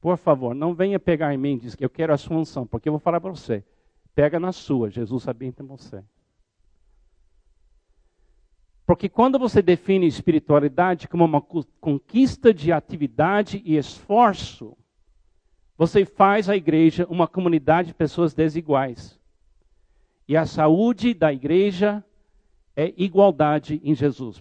Por 0.00 0.18
favor, 0.18 0.54
não 0.54 0.74
venha 0.74 1.00
pegar 1.00 1.34
em 1.34 1.38
mim 1.38 1.54
e 1.54 1.60
dizer 1.60 1.76
que 1.76 1.84
eu 1.84 1.90
quero 1.90 2.12
a 2.12 2.18
sua 2.18 2.36
unção, 2.36 2.66
porque 2.66 2.88
eu 2.88 2.92
vou 2.92 3.00
falar 3.00 3.20
para 3.20 3.30
você. 3.30 3.64
Pega 4.14 4.38
na 4.38 4.52
sua, 4.52 4.90
Jesus 4.90 5.26
habita 5.26 5.62
em 5.62 5.66
você. 5.66 6.04
Porque 8.86 9.08
quando 9.08 9.38
você 9.38 9.60
define 9.60 10.06
espiritualidade 10.06 11.08
como 11.08 11.24
uma 11.24 11.40
conquista 11.80 12.54
de 12.54 12.70
atividade 12.70 13.60
e 13.64 13.76
esforço, 13.76 14.76
você 15.76 16.04
faz 16.04 16.48
a 16.48 16.56
igreja 16.56 17.06
uma 17.10 17.26
comunidade 17.26 17.88
de 17.88 17.94
pessoas 17.94 18.34
desiguais. 18.34 19.18
E 20.26 20.36
a 20.36 20.46
saúde 20.46 21.12
da 21.12 21.32
igreja 21.32 22.04
é 22.78 22.94
igualdade 22.96 23.80
em 23.82 23.92
Jesus. 23.92 24.40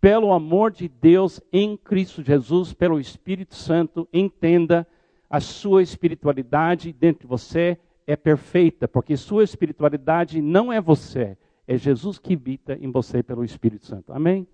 Pelo 0.00 0.32
amor 0.32 0.72
de 0.72 0.88
Deus 0.88 1.38
em 1.52 1.76
Cristo 1.76 2.22
Jesus, 2.22 2.72
pelo 2.72 2.98
Espírito 2.98 3.54
Santo, 3.54 4.08
entenda 4.10 4.86
a 5.28 5.38
sua 5.38 5.82
espiritualidade 5.82 6.94
dentro 6.94 7.24
de 7.24 7.26
você 7.26 7.78
é 8.06 8.16
perfeita, 8.16 8.88
porque 8.88 9.18
sua 9.18 9.44
espiritualidade 9.44 10.40
não 10.40 10.72
é 10.72 10.80
você, 10.80 11.36
é 11.68 11.76
Jesus 11.76 12.18
que 12.18 12.32
habita 12.32 12.72
em 12.80 12.90
você 12.90 13.22
pelo 13.22 13.44
Espírito 13.44 13.84
Santo. 13.84 14.14
Amém? 14.14 14.48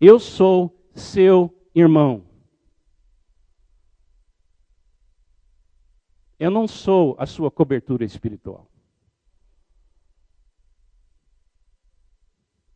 Eu 0.00 0.18
sou 0.18 0.74
seu 0.94 1.54
irmão. 1.74 2.24
Eu 6.38 6.50
não 6.50 6.66
sou 6.66 7.14
a 7.18 7.26
sua 7.26 7.50
cobertura 7.50 8.02
espiritual. 8.02 8.66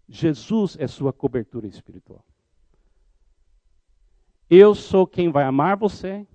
Jesus 0.08 0.76
é 0.78 0.86
sua 0.86 1.12
cobertura 1.12 1.66
espiritual. 1.66 2.24
Eu 4.48 4.74
sou 4.74 5.06
quem 5.06 5.30
vai 5.30 5.44
amar 5.44 5.76
você. 5.76 6.26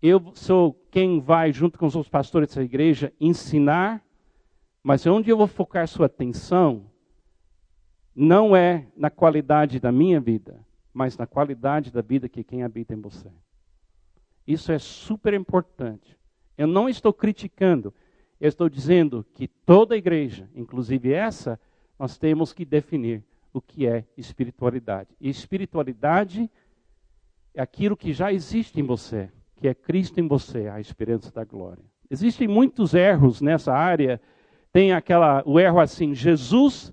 Eu 0.00 0.32
sou 0.34 0.72
quem 0.90 1.20
vai, 1.20 1.52
junto 1.52 1.78
com 1.78 1.86
os 1.86 1.94
outros 1.94 2.10
pastores 2.10 2.48
dessa 2.48 2.62
igreja, 2.62 3.12
ensinar. 3.20 4.02
Mas 4.82 5.06
onde 5.06 5.28
eu 5.28 5.36
vou 5.36 5.46
focar 5.46 5.86
sua 5.86 6.06
atenção 6.06 6.90
não 8.14 8.56
é 8.56 8.86
na 8.96 9.10
qualidade 9.10 9.78
da 9.78 9.92
minha 9.92 10.20
vida, 10.20 10.64
mas 10.92 11.16
na 11.16 11.26
qualidade 11.26 11.90
da 11.90 12.00
vida 12.00 12.28
que 12.28 12.44
quem 12.44 12.62
habita 12.62 12.94
em 12.94 13.00
você. 13.00 13.30
Isso 14.46 14.72
é 14.72 14.78
super 14.78 15.34
importante. 15.34 16.18
Eu 16.56 16.66
não 16.66 16.88
estou 16.88 17.12
criticando, 17.12 17.94
eu 18.40 18.48
estou 18.48 18.68
dizendo 18.68 19.24
que 19.34 19.46
toda 19.46 19.96
igreja, 19.96 20.48
inclusive 20.54 21.12
essa, 21.12 21.58
nós 22.00 22.16
temos 22.16 22.50
que 22.54 22.64
definir 22.64 23.22
o 23.52 23.60
que 23.60 23.86
é 23.86 24.06
espiritualidade. 24.16 25.10
E 25.20 25.28
espiritualidade 25.28 26.50
é 27.52 27.60
aquilo 27.60 27.94
que 27.94 28.14
já 28.14 28.32
existe 28.32 28.80
em 28.80 28.82
você, 28.82 29.30
que 29.56 29.68
é 29.68 29.74
Cristo 29.74 30.18
em 30.18 30.26
você, 30.26 30.66
a 30.68 30.80
esperança 30.80 31.30
da 31.30 31.44
glória. 31.44 31.84
Existem 32.08 32.48
muitos 32.48 32.94
erros 32.94 33.42
nessa 33.42 33.74
área. 33.74 34.18
Tem 34.72 34.94
aquela 34.94 35.42
o 35.44 35.60
erro 35.60 35.78
assim, 35.78 36.14
Jesus 36.14 36.90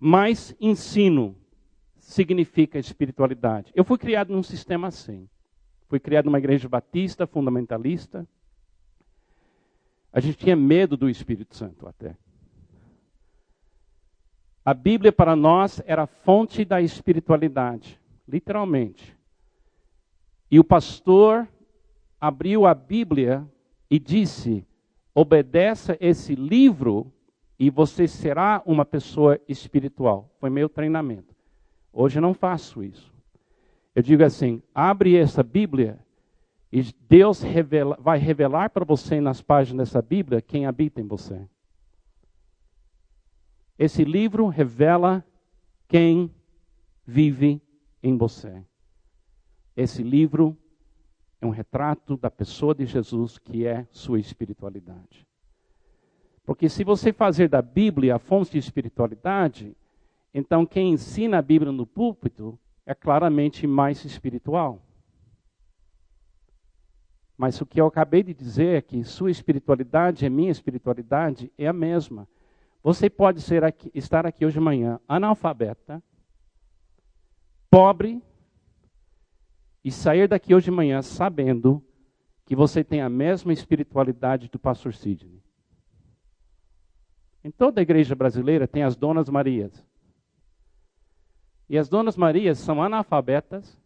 mais 0.00 0.52
ensino 0.60 1.36
significa 1.96 2.76
espiritualidade. 2.76 3.70
Eu 3.72 3.84
fui 3.84 3.98
criado 3.98 4.32
num 4.32 4.42
sistema 4.42 4.88
assim. 4.88 5.28
Fui 5.86 6.00
criado 6.00 6.24
numa 6.24 6.38
igreja 6.38 6.68
batista, 6.68 7.24
fundamentalista. 7.24 8.26
A 10.12 10.18
gente 10.18 10.38
tinha 10.38 10.56
medo 10.56 10.96
do 10.96 11.08
Espírito 11.08 11.54
Santo 11.54 11.86
até. 11.86 12.16
A 14.68 14.74
Bíblia 14.74 15.10
para 15.10 15.34
nós 15.34 15.80
era 15.86 16.02
a 16.02 16.06
fonte 16.06 16.62
da 16.62 16.78
espiritualidade, 16.78 17.98
literalmente. 18.28 19.16
E 20.50 20.60
o 20.60 20.62
pastor 20.62 21.48
abriu 22.20 22.66
a 22.66 22.74
Bíblia 22.74 23.48
e 23.90 23.98
disse: 23.98 24.66
obedeça 25.14 25.96
esse 25.98 26.34
livro 26.34 27.10
e 27.58 27.70
você 27.70 28.06
será 28.06 28.62
uma 28.66 28.84
pessoa 28.84 29.40
espiritual. 29.48 30.28
Foi 30.38 30.50
meu 30.50 30.68
treinamento. 30.68 31.34
Hoje 31.90 32.18
eu 32.18 32.22
não 32.22 32.34
faço 32.34 32.84
isso. 32.84 33.10
Eu 33.94 34.02
digo 34.02 34.22
assim: 34.22 34.62
abre 34.74 35.16
essa 35.16 35.42
Bíblia 35.42 35.98
e 36.70 36.84
Deus 37.08 37.40
revela, 37.40 37.96
vai 37.98 38.18
revelar 38.18 38.68
para 38.68 38.84
você 38.84 39.18
nas 39.18 39.40
páginas 39.40 39.88
dessa 39.88 40.02
Bíblia 40.02 40.42
quem 40.42 40.66
habita 40.66 41.00
em 41.00 41.06
você. 41.06 41.40
Esse 43.78 44.04
livro 44.04 44.48
revela 44.48 45.24
quem 45.86 46.34
vive 47.06 47.62
em 48.02 48.16
você. 48.16 48.62
Esse 49.76 50.02
livro 50.02 50.56
é 51.40 51.46
um 51.46 51.50
retrato 51.50 52.16
da 52.16 52.30
pessoa 52.30 52.74
de 52.74 52.84
Jesus 52.84 53.38
que 53.38 53.64
é 53.64 53.86
sua 53.92 54.18
espiritualidade. 54.18 55.26
Porque 56.44 56.68
se 56.68 56.82
você 56.82 57.12
fazer 57.12 57.48
da 57.48 57.62
Bíblia 57.62 58.16
a 58.16 58.18
fonte 58.18 58.52
de 58.52 58.58
espiritualidade, 58.58 59.76
então 60.34 60.66
quem 60.66 60.92
ensina 60.92 61.38
a 61.38 61.42
Bíblia 61.42 61.70
no 61.70 61.86
púlpito 61.86 62.58
é 62.84 62.94
claramente 62.94 63.66
mais 63.66 64.04
espiritual. 64.04 64.82
Mas 67.36 67.60
o 67.60 67.66
que 67.66 67.80
eu 67.80 67.86
acabei 67.86 68.24
de 68.24 68.34
dizer 68.34 68.78
é 68.78 68.82
que 68.82 69.04
sua 69.04 69.30
espiritualidade 69.30 70.26
e 70.26 70.30
minha 70.30 70.50
espiritualidade 70.50 71.52
é 71.56 71.68
a 71.68 71.72
mesma. 71.72 72.26
Você 72.82 73.10
pode 73.10 73.42
aqui, 73.64 73.90
estar 73.94 74.26
aqui 74.26 74.46
hoje 74.46 74.54
de 74.54 74.60
manhã 74.60 75.00
analfabeta, 75.08 76.02
pobre, 77.70 78.22
e 79.84 79.90
sair 79.90 80.28
daqui 80.28 80.54
hoje 80.54 80.66
de 80.66 80.70
manhã 80.70 81.00
sabendo 81.02 81.82
que 82.44 82.56
você 82.56 82.82
tem 82.82 83.00
a 83.00 83.08
mesma 83.08 83.52
espiritualidade 83.52 84.48
do 84.48 84.58
pastor 84.58 84.94
Sidney. 84.94 85.42
Em 87.42 87.50
toda 87.50 87.80
a 87.80 87.82
igreja 87.82 88.14
brasileira 88.14 88.66
tem 88.66 88.82
as 88.82 88.96
Donas 88.96 89.28
Marias. 89.28 89.86
E 91.68 91.78
as 91.78 91.88
Donas 91.88 92.16
Marias 92.16 92.58
são 92.58 92.82
analfabetas, 92.82 93.78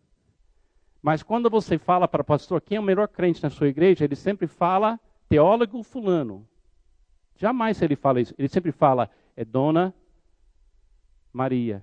mas 1.03 1.23
quando 1.23 1.51
você 1.51 1.79
fala 1.79 2.07
para 2.07 2.23
o 2.23 2.25
pastor 2.25 2.61
quem 2.61 2.77
é 2.77 2.81
o 2.81 2.85
melhor 2.85 3.09
crente 3.09 3.43
na 3.43 3.51
sua 3.51 3.69
igreja, 3.69 4.05
ele 4.05 4.17
sempre 4.17 4.47
fala 4.47 4.99
teólogo 5.29 5.83
fulano. 5.83 6.49
Jamais 7.43 7.83
ele 7.83 7.97
fala 7.97 8.21
isso. 8.21 8.33
Ele 8.39 8.47
sempre 8.47 8.71
fala 8.71 9.11
é 9.37 9.45
Dona 9.45 9.93
Maria. 11.33 11.83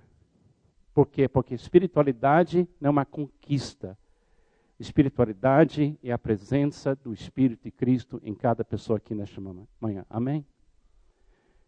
Por 0.94 1.06
quê? 1.06 1.28
Porque 1.28 1.54
espiritualidade 1.54 2.66
não 2.80 2.88
é 2.88 2.92
uma 2.92 3.04
conquista. 3.04 3.98
Espiritualidade 4.80 6.00
é 6.02 6.14
a 6.14 6.18
presença 6.18 6.96
do 6.96 7.12
Espírito 7.12 7.64
de 7.66 7.72
Cristo 7.72 8.22
em 8.24 8.34
cada 8.34 8.64
pessoa 8.64 8.96
aqui 8.96 9.14
nesta 9.14 9.42
manhã. 9.82 10.06
Amém? 10.10 10.46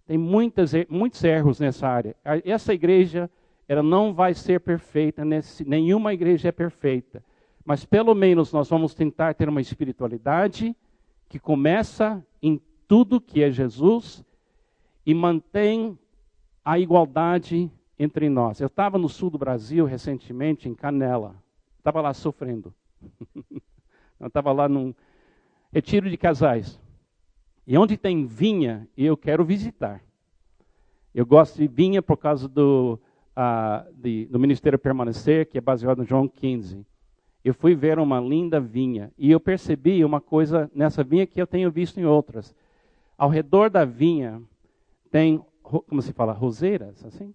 Tem 0.08 0.18
muitas, 0.18 0.72
muitos 0.88 1.22
erros 1.26 1.60
nessa 1.60 1.86
área. 1.86 2.16
Essa 2.46 2.74
igreja 2.74 3.30
ela 3.68 3.84
não 3.84 4.14
vai 4.14 4.34
ser 4.34 4.62
perfeita, 4.62 5.26
nesse, 5.26 5.66
nenhuma 5.66 6.14
igreja 6.14 6.48
é 6.48 6.52
perfeita. 6.54 7.22
Mas 7.66 7.84
pelo 7.84 8.16
menos 8.16 8.54
nós 8.54 8.70
vamos 8.70 8.94
tentar 8.94 9.34
ter 9.34 9.50
uma 9.50 9.60
espiritualidade 9.60 10.74
que 11.28 11.38
começa 11.38 12.26
em 12.42 12.58
tudo 12.92 13.22
que 13.22 13.42
é 13.42 13.50
Jesus 13.50 14.22
e 15.06 15.14
mantém 15.14 15.98
a 16.62 16.78
igualdade 16.78 17.72
entre 17.98 18.28
nós. 18.28 18.60
Eu 18.60 18.68
estava 18.68 18.98
no 18.98 19.08
sul 19.08 19.30
do 19.30 19.38
Brasil 19.38 19.86
recentemente, 19.86 20.68
em 20.68 20.76
Canela. 20.76 21.42
Estava 21.78 22.02
lá 22.02 22.14
sofrendo. 22.14 22.74
Eu 24.20 24.28
estava 24.28 24.52
lá 24.52 24.68
num 24.68 24.94
retiro 25.72 26.10
de 26.10 26.18
casais. 26.18 26.78
E 27.66 27.78
onde 27.78 27.96
tem 27.96 28.26
vinha, 28.26 28.86
eu 28.98 29.16
quero 29.16 29.46
visitar. 29.46 30.04
Eu 31.16 31.26
gosto 31.26 31.58
de 31.58 31.68
vinha 31.68 32.02
por 32.02 32.18
causa 32.18 32.48
do, 32.48 33.00
uh, 33.38 33.90
de, 33.94 34.26
do 34.26 34.38
Ministério 34.38 34.78
Permanecer, 34.78 35.48
que 35.48 35.58
é 35.58 35.62
baseado 35.62 36.00
no 36.00 36.06
João 36.06 36.28
15 36.28 36.86
eu 37.44 37.54
fui 37.54 37.74
ver 37.74 37.98
uma 37.98 38.20
linda 38.20 38.60
vinha 38.60 39.12
e 39.18 39.32
eu 39.32 39.40
percebi 39.40 40.06
uma 40.06 40.22
coisa 40.22 40.70
nessa 40.76 41.04
vinha 41.04 41.26
que 41.26 41.42
eu 41.42 41.48
tenho 41.48 41.72
visto 41.72 42.00
em 42.00 42.06
outras. 42.06 42.54
Ao 43.18 43.30
redor 43.30 43.70
da 43.70 43.86
vinha 43.86 44.42
tem, 45.10 45.44
como 45.62 46.02
se 46.02 46.14
fala, 46.14 46.34
roseiras, 46.34 47.04
assim? 47.06 47.34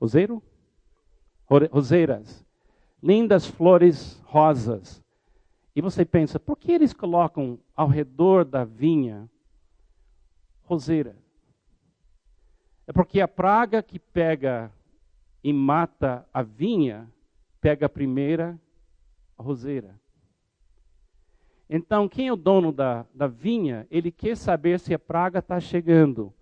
Roseiro? 0.00 0.42
Roseiras. 1.70 2.44
Lindas 3.02 3.46
flores 3.46 4.20
rosas. 4.24 5.02
E 5.74 5.80
você 5.80 6.04
pensa, 6.04 6.38
por 6.38 6.56
que 6.56 6.72
eles 6.72 6.92
colocam 6.92 7.58
ao 7.74 7.88
redor 7.88 8.44
da 8.44 8.64
vinha 8.64 9.28
roseira? 10.64 11.16
É 12.86 12.92
porque 12.92 13.20
a 13.20 13.28
praga 13.28 13.82
que 13.82 13.98
pega 13.98 14.72
e 15.42 15.52
mata 15.52 16.26
a 16.32 16.42
vinha, 16.42 17.08
pega 17.60 17.86
a 17.86 17.88
primeira 17.88 18.60
a 19.38 19.42
roseira. 19.42 19.99
Então, 21.72 22.08
quem 22.08 22.26
é 22.26 22.32
o 22.32 22.36
dono 22.36 22.72
da, 22.72 23.06
da 23.14 23.28
vinha, 23.28 23.86
ele 23.92 24.10
quer 24.10 24.36
saber 24.36 24.80
se 24.80 24.92
a 24.92 24.98
praga 24.98 25.38
está 25.38 25.60
chegando. 25.60 26.34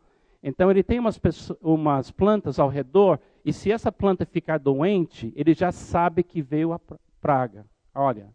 Então, 0.43 0.71
ele 0.71 0.83
tem 0.83 0.99
umas, 0.99 1.21
umas 1.61 2.11
plantas 2.11 2.59
ao 2.59 2.71
redor, 2.71 3.21
e 3.45 3.53
se 3.53 3.71
essa 3.71 3.93
planta 3.93 4.25
ficar 4.25 4.59
doente, 4.59 5.31
ele 5.37 5.53
já 5.53 5.71
sabe 5.71 6.23
que 6.23 6.41
veio 6.41 6.73
a 6.73 6.81
praga. 7.21 7.67
Olha, 7.95 8.35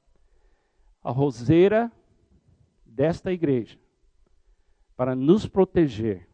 a 1.03 1.10
roseira 1.10 1.91
desta 2.86 3.34
igreja, 3.34 3.79
para 4.95 5.15
nos 5.15 5.47
proteger 5.47 6.29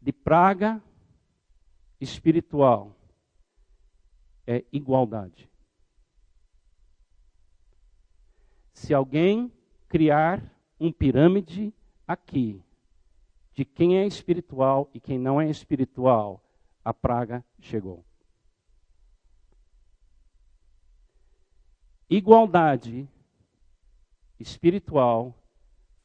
de 0.00 0.12
praga 0.12 0.80
espiritual, 2.00 2.94
é 4.46 4.64
igualdade. 4.70 5.50
Se 8.76 8.92
alguém 8.92 9.50
criar 9.88 10.42
um 10.78 10.92
pirâmide 10.92 11.72
aqui 12.06 12.62
de 13.54 13.64
quem 13.64 13.96
é 13.96 14.06
espiritual 14.06 14.90
e 14.92 15.00
quem 15.00 15.18
não 15.18 15.40
é 15.40 15.48
espiritual, 15.48 16.44
a 16.84 16.92
praga 16.92 17.42
chegou. 17.58 18.04
Igualdade 22.08 23.08
espiritual 24.38 25.34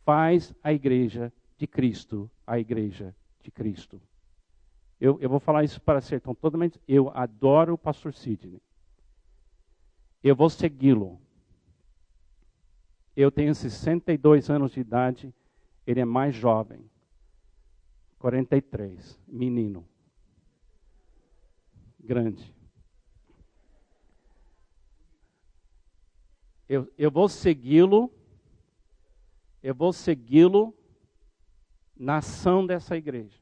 faz 0.06 0.54
a 0.64 0.72
igreja 0.72 1.32
de 1.58 1.68
Cristo 1.68 2.32
a 2.48 2.58
igreja 2.58 3.14
de 3.44 3.52
Cristo. 3.52 4.02
Eu, 5.00 5.20
eu 5.20 5.30
vou 5.30 5.42
falar 5.42 5.66
isso 5.66 5.82
para 5.82 6.00
ser 6.00 6.22
tão 6.22 6.34
totalmente. 6.34 6.80
Eu 6.88 7.10
adoro 7.14 7.74
o 7.74 7.78
pastor 7.78 8.14
Sidney. 8.14 8.62
Eu 10.24 10.38
vou 10.38 10.50
segui-lo. 10.50 11.20
Eu 13.16 13.32
tenho 13.32 13.54
62 13.54 14.50
anos 14.50 14.72
de 14.72 14.80
idade, 14.80 15.34
ele 15.86 16.00
é 16.00 16.06
mais 16.06 16.34
jovem. 16.34 16.90
43, 18.20 19.20
menino. 19.28 19.88
Grande. 22.00 22.54
Eu, 26.70 26.90
eu 26.98 27.12
vou 27.12 27.28
segui-lo, 27.28 28.10
eu 29.62 29.76
vou 29.76 29.92
segui-lo 29.92 30.74
na 31.98 32.18
ação 32.18 32.66
dessa 32.66 32.96
igreja. 32.96 33.38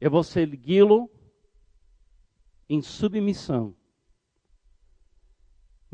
Eu 0.00 0.10
vou 0.10 0.22
segui-lo 0.22 1.10
em 2.68 2.82
submissão 2.82 3.74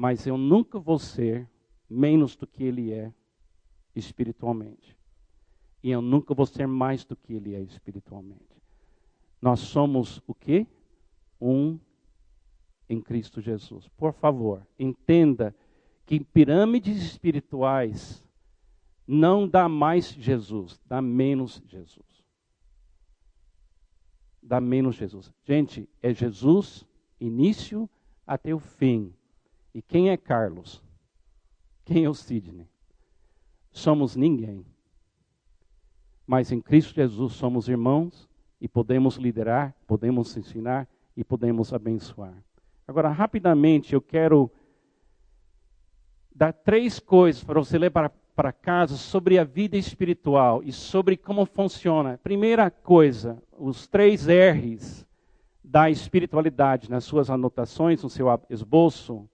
mas 0.00 0.26
eu 0.26 0.38
nunca 0.38 0.78
vou 0.78 0.98
ser 0.98 1.46
menos 1.86 2.34
do 2.34 2.46
que 2.46 2.64
ele 2.64 2.90
é 2.90 3.12
espiritualmente. 3.94 4.96
E 5.82 5.90
eu 5.90 6.00
nunca 6.00 6.32
vou 6.32 6.46
ser 6.46 6.66
mais 6.66 7.04
do 7.04 7.14
que 7.14 7.34
ele 7.34 7.54
é 7.54 7.60
espiritualmente. 7.60 8.62
Nós 9.42 9.60
somos 9.60 10.22
o 10.26 10.32
quê? 10.32 10.66
Um 11.38 11.78
em 12.88 12.98
Cristo 12.98 13.42
Jesus. 13.42 13.88
Por 13.88 14.14
favor, 14.14 14.66
entenda 14.78 15.54
que 16.06 16.18
pirâmides 16.18 17.02
espirituais 17.02 18.26
não 19.06 19.46
dá 19.46 19.68
mais 19.68 20.08
Jesus, 20.14 20.80
dá 20.86 21.02
menos 21.02 21.62
Jesus. 21.66 22.24
Dá 24.42 24.62
menos 24.62 24.96
Jesus. 24.96 25.30
Gente, 25.44 25.86
é 26.02 26.14
Jesus 26.14 26.88
início 27.20 27.86
até 28.26 28.54
o 28.54 28.58
fim. 28.58 29.14
E 29.74 29.80
quem 29.82 30.10
é 30.10 30.16
Carlos? 30.16 30.82
Quem 31.84 32.04
é 32.04 32.08
o 32.08 32.14
Sidney? 32.14 32.68
Somos 33.70 34.16
ninguém. 34.16 34.64
mas 36.26 36.52
em 36.52 36.60
Cristo 36.60 36.94
Jesus 36.94 37.32
somos 37.32 37.68
irmãos 37.68 38.28
e 38.60 38.68
podemos 38.68 39.16
liderar, 39.16 39.74
podemos 39.84 40.36
ensinar 40.36 40.86
e 41.16 41.24
podemos 41.24 41.72
abençoar. 41.72 42.34
Agora, 42.86 43.08
rapidamente, 43.08 43.94
eu 43.94 44.00
quero 44.00 44.48
dar 46.32 46.52
três 46.52 47.00
coisas 47.00 47.42
para 47.42 47.58
você 47.58 47.76
ler 47.78 47.90
para, 47.90 48.08
para 48.08 48.52
casa 48.52 48.96
sobre 48.96 49.40
a 49.40 49.44
vida 49.44 49.76
espiritual 49.76 50.62
e 50.62 50.72
sobre 50.72 51.16
como 51.16 51.44
funciona. 51.44 52.18
Primeira 52.22 52.70
coisa, 52.70 53.42
os 53.58 53.88
três 53.88 54.26
R's 54.28 55.04
da 55.64 55.90
espiritualidade 55.90 56.88
nas 56.88 57.02
suas 57.02 57.28
anotações, 57.28 58.04
no 58.04 58.08
seu 58.08 58.28
esboço. 58.48 59.28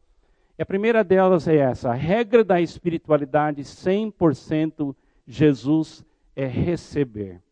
E 0.59 0.62
a 0.62 0.66
primeira 0.66 1.05
delas 1.05 1.47
é 1.47 1.57
essa: 1.57 1.90
a 1.90 1.95
regra 1.95 2.42
da 2.42 2.61
espiritualidade 2.61 3.62
100% 3.62 4.95
Jesus 5.27 6.05
é 6.35 6.47
receber. 6.47 7.42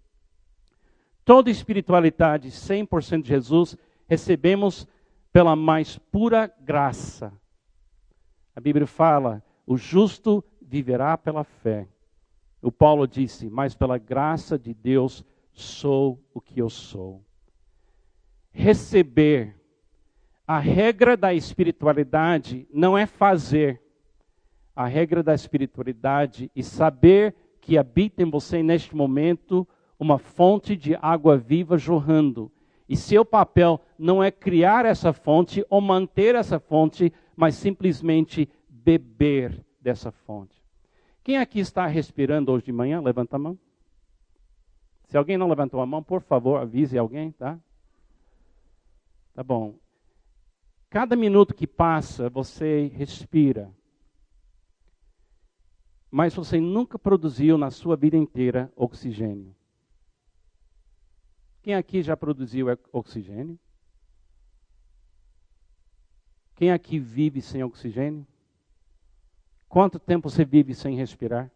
Toda 1.25 1.51
espiritualidade 1.51 2.51
100% 2.51 3.25
Jesus 3.25 3.77
recebemos 4.07 4.87
pela 5.33 5.57
mais 5.57 5.99
pura 5.99 6.53
graça. 6.61 7.33
A 8.55 8.61
Bíblia 8.61 8.87
fala: 8.87 9.43
o 9.67 9.77
justo 9.77 10.45
viverá 10.61 11.17
pela 11.17 11.45
fé. 11.45 11.89
O 12.63 12.73
Paulo 12.73 13.07
disse: 13.07 13.51
Mas 13.51 13.75
pela 13.75 13.99
graça 13.99 14.59
de 14.59 14.73
Deus 14.73 15.25
sou 15.53 16.23
o 16.33 16.41
que 16.41 16.59
eu 16.61 16.71
sou. 16.71 17.23
Receber. 18.51 19.57
A 20.47 20.59
regra 20.59 21.17
da 21.17 21.33
espiritualidade 21.33 22.69
não 22.73 22.97
é 22.97 23.07
fazer. 23.07 23.81
A 24.77 24.87
regra 24.87 25.23
da 25.23 25.35
espiritualidade 25.35 26.51
e 26.55 26.63
saber 26.63 27.35
que 27.61 27.79
habita 27.79 28.23
em 28.23 28.31
você 28.31 28.63
neste 28.63 28.95
momento 28.95 29.67
uma 29.99 30.19
fonte 30.19 30.77
de 30.77 30.95
água 31.01 31.39
viva 31.39 31.79
jorrando. 31.79 32.53
E 32.87 32.95
seu 32.95 33.25
papel 33.25 33.81
não 33.99 34.23
é 34.23 34.31
criar 34.31 34.85
essa 34.85 35.15
fonte 35.15 35.65
ou 35.71 35.81
manter 35.81 36.35
essa 36.35 36.61
fonte, 36.61 37.11
mas 37.35 37.55
simplesmente 37.55 38.47
beber 38.69 39.65
dessa 39.81 40.13
fonte. 40.13 40.63
Quem 41.23 41.39
aqui 41.39 41.61
está 41.61 41.87
respirando 41.87 42.53
hoje 42.53 42.67
de 42.67 42.73
manhã? 42.73 43.01
Levanta 43.01 43.37
a 43.37 43.39
mão. 43.39 43.59
Se 45.07 45.17
alguém 45.17 45.39
não 45.39 45.49
levantou 45.49 45.81
a 45.81 45.87
mão, 45.87 46.03
por 46.03 46.21
favor, 46.21 46.61
avise 46.61 46.99
alguém, 46.99 47.33
tá? 47.33 47.59
Tá 49.35 49.43
bom. 49.43 49.75
Cada 50.95 51.17
minuto 51.17 51.53
que 51.53 51.67
passa, 51.67 52.31
você 52.31 52.87
respira. 52.87 53.69
Mas 56.09 56.33
você 56.33 56.61
nunca 56.61 56.97
produziu 56.97 57.59
na 57.59 57.69
sua 57.73 57.97
vida 57.97 58.17
inteira 58.17 58.73
oxigênio. 58.77 59.53
Quem 61.63 61.75
aqui 61.75 62.01
já 62.01 62.17
produziu 62.17 62.69
oxigênio? 62.93 63.59
Quem 66.55 66.71
aqui 66.71 67.01
vive 67.01 67.43
sem 67.43 67.65
oxigênio? 67.65 68.25
Quanto 69.69 69.99
tempo 69.99 70.31
você 70.31 70.45
vive 70.45 70.77
sem 70.77 70.95
respirar? 70.95 71.51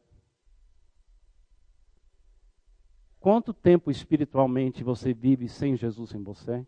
Quanto 3.21 3.55
tempo 3.55 3.89
espiritualmente 3.89 4.83
você 4.83 5.15
vive 5.15 5.49
sem 5.49 5.77
Jesus 5.77 6.13
em 6.13 6.25
você? 6.25 6.67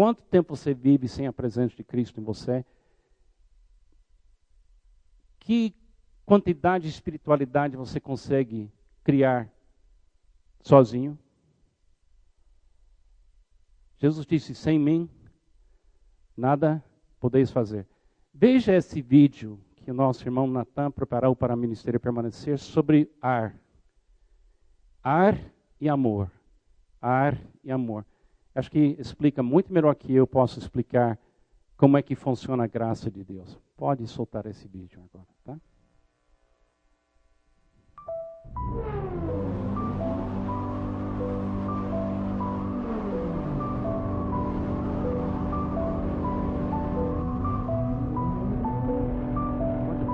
Quanto 0.00 0.22
tempo 0.22 0.56
você 0.56 0.72
vive 0.72 1.06
sem 1.06 1.26
a 1.26 1.32
presença 1.32 1.76
de 1.76 1.84
Cristo 1.84 2.18
em 2.18 2.24
você? 2.24 2.64
Que 5.38 5.76
quantidade 6.24 6.84
de 6.84 6.88
espiritualidade 6.88 7.76
você 7.76 8.00
consegue 8.00 8.72
criar 9.04 9.52
sozinho. 10.62 11.18
Jesus 13.98 14.24
disse: 14.24 14.54
sem 14.54 14.78
mim, 14.78 15.06
nada 16.34 16.82
podeis 17.20 17.50
fazer. 17.50 17.86
Veja 18.32 18.72
esse 18.72 19.02
vídeo 19.02 19.62
que 19.76 19.90
o 19.90 19.94
nosso 19.94 20.26
irmão 20.26 20.46
Natan 20.46 20.90
preparou 20.90 21.36
para 21.36 21.52
o 21.52 21.58
Ministério 21.58 22.00
Permanecer 22.00 22.58
sobre 22.58 23.14
ar. 23.20 23.54
Ar 25.02 25.38
e 25.78 25.90
amor. 25.90 26.32
Ar 27.02 27.38
e 27.62 27.70
amor. 27.70 28.06
Acho 28.54 28.70
que 28.70 28.96
explica 28.98 29.42
muito 29.42 29.72
melhor 29.72 29.94
que 29.94 30.14
eu 30.14 30.26
posso 30.26 30.58
explicar 30.58 31.18
como 31.76 31.96
é 31.96 32.02
que 32.02 32.14
funciona 32.14 32.64
a 32.64 32.66
graça 32.66 33.10
de 33.10 33.24
Deus. 33.24 33.58
Pode 33.76 34.06
soltar 34.06 34.46
esse 34.46 34.68
vídeo 34.68 35.00
agora, 35.12 35.28
tá? 35.44 35.56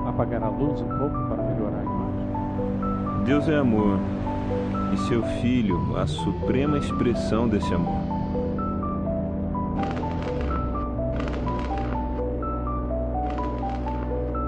apagar 0.09 0.43
a 0.43 0.49
luz 0.49 0.81
um 0.81 0.89
pouco 0.99 1.29
para 1.29 1.43
melhorar 1.43 1.79
a 1.79 1.83
imagem. 1.83 3.25
Deus 3.27 3.49
é 3.49 3.57
amor 3.57 3.99
e 4.95 4.97
seu 5.09 5.23
Filho 5.43 5.95
a 5.97 6.07
suprema 6.07 6.79
expressão 6.79 7.47
desse 7.47 7.75
amor. 7.75 8.16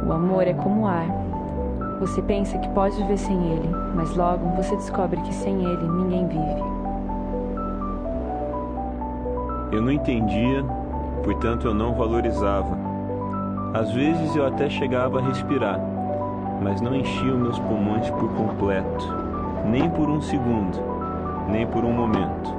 O 0.09 0.13
amor 0.13 0.49
é 0.49 0.55
como 0.55 0.87
ar. 0.87 1.07
Você 2.01 2.23
pensa 2.23 2.59
que 2.59 2.69
pode 2.71 2.97
viver 2.97 3.19
sem 3.19 3.53
ele, 3.53 3.69
mas 3.95 4.17
logo 4.17 4.49
você 4.57 4.75
descobre 4.77 5.21
que 5.21 5.35
sem 5.35 5.65
ele 5.65 5.89
ninguém 5.89 6.27
vive. 6.27 6.63
Eu 9.71 9.83
não 9.83 9.93
entendia, 9.93 10.65
portanto 11.23 11.67
eu 11.67 11.75
não 11.75 11.95
valorizava 11.95 12.89
às 13.75 13.93
vezes 13.93 14.35
eu 14.35 14.47
até 14.47 14.71
chegava 14.71 15.19
a 15.19 15.23
respirar, 15.23 15.79
mas 16.63 16.81
não 16.81 16.95
enchia 16.95 17.35
os 17.35 17.39
meus 17.39 17.59
pulmões 17.59 18.09
por 18.11 18.29
completo, 18.33 19.07
nem 19.67 19.91
por 19.91 20.09
um 20.09 20.23
segundo, 20.23 20.79
nem 21.49 21.67
por 21.67 21.85
um 21.85 21.93
momento. 21.93 22.58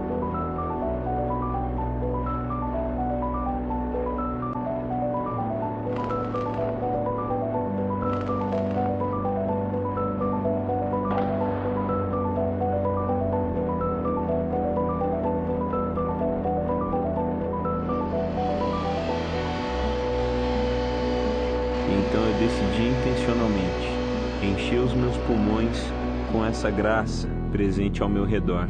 Essa 26.60 26.70
graça 26.70 27.30
presente 27.52 28.04
ao 28.04 28.10
meu 28.10 28.26
redor. 28.26 28.68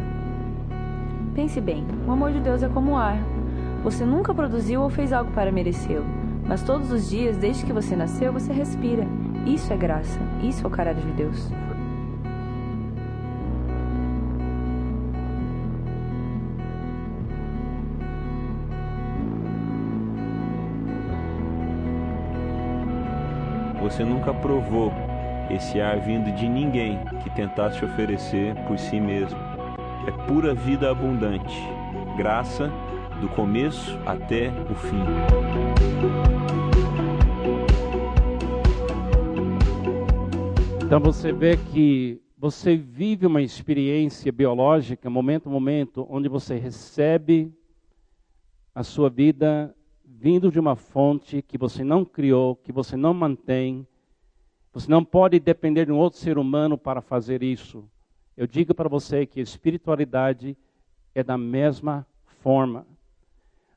Pense 1.33 1.59
bem: 1.59 1.83
o 2.07 2.11
amor 2.11 2.31
de 2.31 2.39
Deus 2.39 2.61
é 2.61 2.69
como 2.69 2.91
o 2.91 2.95
ar. 2.95 3.17
Você 3.83 4.05
nunca 4.05 4.33
produziu 4.33 4.81
ou 4.81 4.89
fez 4.89 5.11
algo 5.11 5.31
para 5.31 5.51
merecê-lo, 5.51 6.05
mas 6.45 6.61
todos 6.61 6.91
os 6.91 7.09
dias, 7.09 7.35
desde 7.37 7.65
que 7.65 7.73
você 7.73 7.95
nasceu, 7.95 8.31
você 8.31 8.53
respira. 8.53 9.07
Isso 9.45 9.73
é 9.73 9.77
graça, 9.77 10.19
isso 10.43 10.63
é 10.63 10.67
o 10.67 10.71
caráter 10.71 11.03
de 11.03 11.13
Deus. 11.13 11.49
Você 23.89 24.05
nunca 24.05 24.31
provou 24.31 24.93
esse 25.49 25.81
ar 25.81 25.99
vindo 25.99 26.31
de 26.35 26.47
ninguém 26.47 26.99
que 27.23 27.29
tentasse 27.31 27.83
oferecer 27.83 28.53
por 28.67 28.77
si 28.77 28.99
mesmo. 28.99 29.37
É 30.07 30.11
pura 30.27 30.53
vida 30.53 30.91
abundante, 30.91 31.57
graça 32.15 32.71
do 33.19 33.27
começo 33.29 33.97
até 34.05 34.51
o 34.69 34.75
fim. 34.75 35.03
Então 40.85 40.99
você 40.99 41.33
vê 41.33 41.57
que 41.57 42.21
você 42.37 42.77
vive 42.77 43.25
uma 43.25 43.41
experiência 43.41 44.31
biológica, 44.31 45.09
momento 45.09 45.49
a 45.49 45.51
momento, 45.51 46.07
onde 46.09 46.29
você 46.29 46.55
recebe 46.57 47.51
a 48.73 48.83
sua 48.83 49.09
vida 49.09 49.75
vindo 50.21 50.51
de 50.51 50.59
uma 50.59 50.75
fonte 50.75 51.41
que 51.41 51.57
você 51.57 51.81
não 51.81 52.03
criou, 52.03 52.57
que 52.57 52.73
você 52.73 52.97
não 52.97 53.13
mantém, 53.13 53.87
você 54.73 54.91
não 54.91 55.03
pode 55.03 55.39
depender 55.39 55.85
de 55.85 55.93
um 55.93 55.97
outro 55.97 56.19
ser 56.19 56.37
humano 56.37 56.77
para 56.77 56.99
fazer 56.99 57.41
isso. 57.41 57.89
Eu 58.35 58.45
digo 58.45 58.75
para 58.75 58.89
você 58.89 59.25
que 59.25 59.39
a 59.39 59.43
espiritualidade 59.43 60.57
é 61.15 61.23
da 61.23 61.37
mesma 61.37 62.05
forma. 62.41 62.85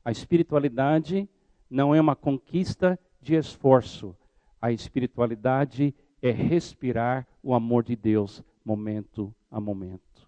A 0.03 0.11
espiritualidade 0.11 1.29
não 1.69 1.95
é 1.95 2.01
uma 2.01 2.15
conquista 2.15 2.99
de 3.21 3.35
esforço. 3.35 4.13
A 4.61 4.69
espiritualidade 4.69 5.95
é 6.21 6.29
respirar 6.29 7.25
o 7.41 7.53
amor 7.53 7.83
de 7.83 7.95
Deus 7.95 8.43
momento 8.65 9.33
a 9.49 9.61
momento. 9.61 10.27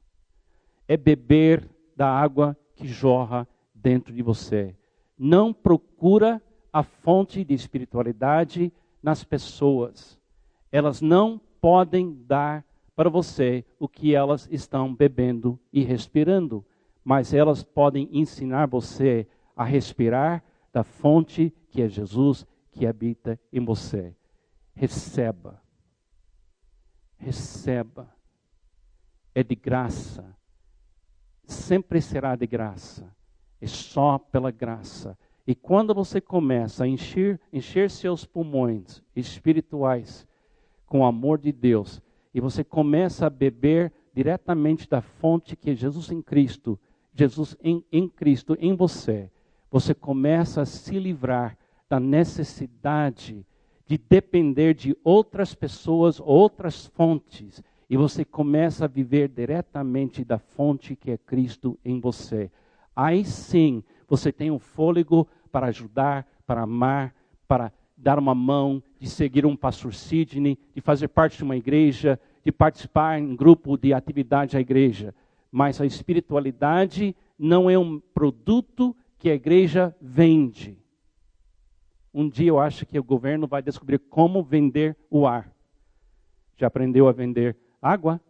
É 0.88 0.96
beber 0.96 1.70
da 1.94 2.10
água 2.10 2.58
que 2.74 2.88
jorra 2.88 3.46
dentro 3.74 4.14
de 4.14 4.22
você. 4.22 4.74
Não 5.18 5.54
procura 5.54 6.42
a 6.72 6.84
fonte 6.84 7.44
de 7.44 7.54
espiritualidade 7.54 8.72
nas 9.02 9.24
pessoas. 9.24 10.20
Elas 10.72 11.02
não 11.02 11.40
podem 11.62 12.14
dar 12.26 12.66
para 12.96 13.10
você 13.10 13.64
o 13.80 13.88
que 13.88 14.14
elas 14.14 14.48
estão 14.52 14.94
bebendo 14.94 15.60
e 15.72 15.84
respirando, 15.84 16.66
mas 17.04 17.34
elas 17.34 17.64
podem 17.64 18.10
ensinar 18.12 18.68
você 18.68 19.28
a 19.56 19.64
respirar 19.64 20.44
da 20.74 20.84
fonte 20.84 21.54
que 21.70 21.82
é 21.82 21.88
Jesus 21.88 22.46
que 22.72 22.86
habita 22.86 23.40
em 23.54 23.64
você. 23.64 24.14
Receba. 24.74 25.62
Receba. 27.18 28.14
É 29.34 29.42
de 29.44 29.56
graça. 29.56 30.36
Sempre 31.46 32.02
será 32.02 32.36
de 32.36 32.46
graça. 32.46 33.15
É 33.66 33.68
só 33.68 34.20
pela 34.20 34.52
graça. 34.52 35.18
E 35.48 35.56
quando 35.56 35.92
você 35.92 36.22
começa 36.22 36.84
a 36.84 36.88
encher, 36.88 37.42
encher 37.52 37.90
seus 37.90 38.24
pulmões 38.24 39.02
espirituais 39.16 40.28
com 40.86 41.00
o 41.00 41.04
amor 41.04 41.40
de 41.40 41.52
Deus, 41.52 42.00
e 42.32 42.40
você 42.40 42.64
começa 42.64 43.26
a 43.26 43.30
beber 43.30 43.92
diretamente 44.14 44.88
da 44.88 45.02
fonte 45.02 45.56
que 45.56 45.72
é 45.72 45.76
Jesus 45.76 46.12
em 46.12 46.22
Cristo, 46.22 46.80
Jesus 47.12 47.58
em, 47.60 47.84
em 47.92 48.08
Cristo, 48.08 48.56
em 48.60 48.76
você, 48.76 49.32
você 49.72 49.96
começa 49.96 50.62
a 50.62 50.66
se 50.66 51.00
livrar 51.00 51.58
da 51.90 52.00
necessidade 52.00 53.44
de 53.88 53.98
depender 53.98 54.76
de 54.76 54.96
outras 55.04 55.56
pessoas, 55.56 56.20
outras 56.20 56.86
fontes, 56.86 57.64
e 57.90 57.98
você 57.98 58.24
começa 58.24 58.86
a 58.86 58.88
viver 58.88 59.28
diretamente 59.28 60.24
da 60.24 60.38
fonte 60.38 60.96
que 60.96 61.10
é 61.10 61.18
Cristo 61.18 61.80
em 61.84 62.00
você. 62.00 62.52
Aí 62.96 63.26
sim, 63.26 63.84
você 64.08 64.32
tem 64.32 64.50
um 64.50 64.60
fôlego 64.60 65.28
para 65.52 65.68
ajudar, 65.68 66.26
para 66.46 66.62
amar, 66.62 67.14
para 67.48 67.72
dar 67.98 68.20
uma 68.20 68.36
mão, 68.36 68.82
de 69.00 69.10
seguir 69.10 69.46
um 69.46 69.56
pastor 69.56 69.94
Sidney, 69.94 70.58
de 70.74 70.82
fazer 70.82 71.08
parte 71.08 71.38
de 71.38 71.44
uma 71.44 71.56
igreja, 71.56 72.20
de 72.44 72.52
participar 72.52 73.20
em 73.20 73.36
grupo 73.36 73.78
de 73.78 73.94
atividade 73.94 74.54
da 74.54 74.60
igreja. 74.60 75.14
Mas 75.52 75.80
a 75.82 75.86
espiritualidade 75.86 77.16
não 77.38 77.70
é 77.70 77.78
um 77.78 78.00
produto 78.00 78.96
que 79.18 79.30
a 79.30 79.36
igreja 79.36 79.96
vende. 80.00 80.78
Um 82.14 82.30
dia 82.30 82.50
eu 82.50 82.60
acho 82.60 82.86
que 82.86 82.98
o 82.98 83.04
governo 83.04 83.48
vai 83.48 83.62
descobrir 83.62 84.00
como 84.00 84.44
vender 84.44 84.96
o 85.10 85.28
ar. 85.28 85.52
Já 86.56 86.68
aprendeu 86.68 87.08
a 87.08 87.12
vender 87.12 87.58
água? 87.82 88.22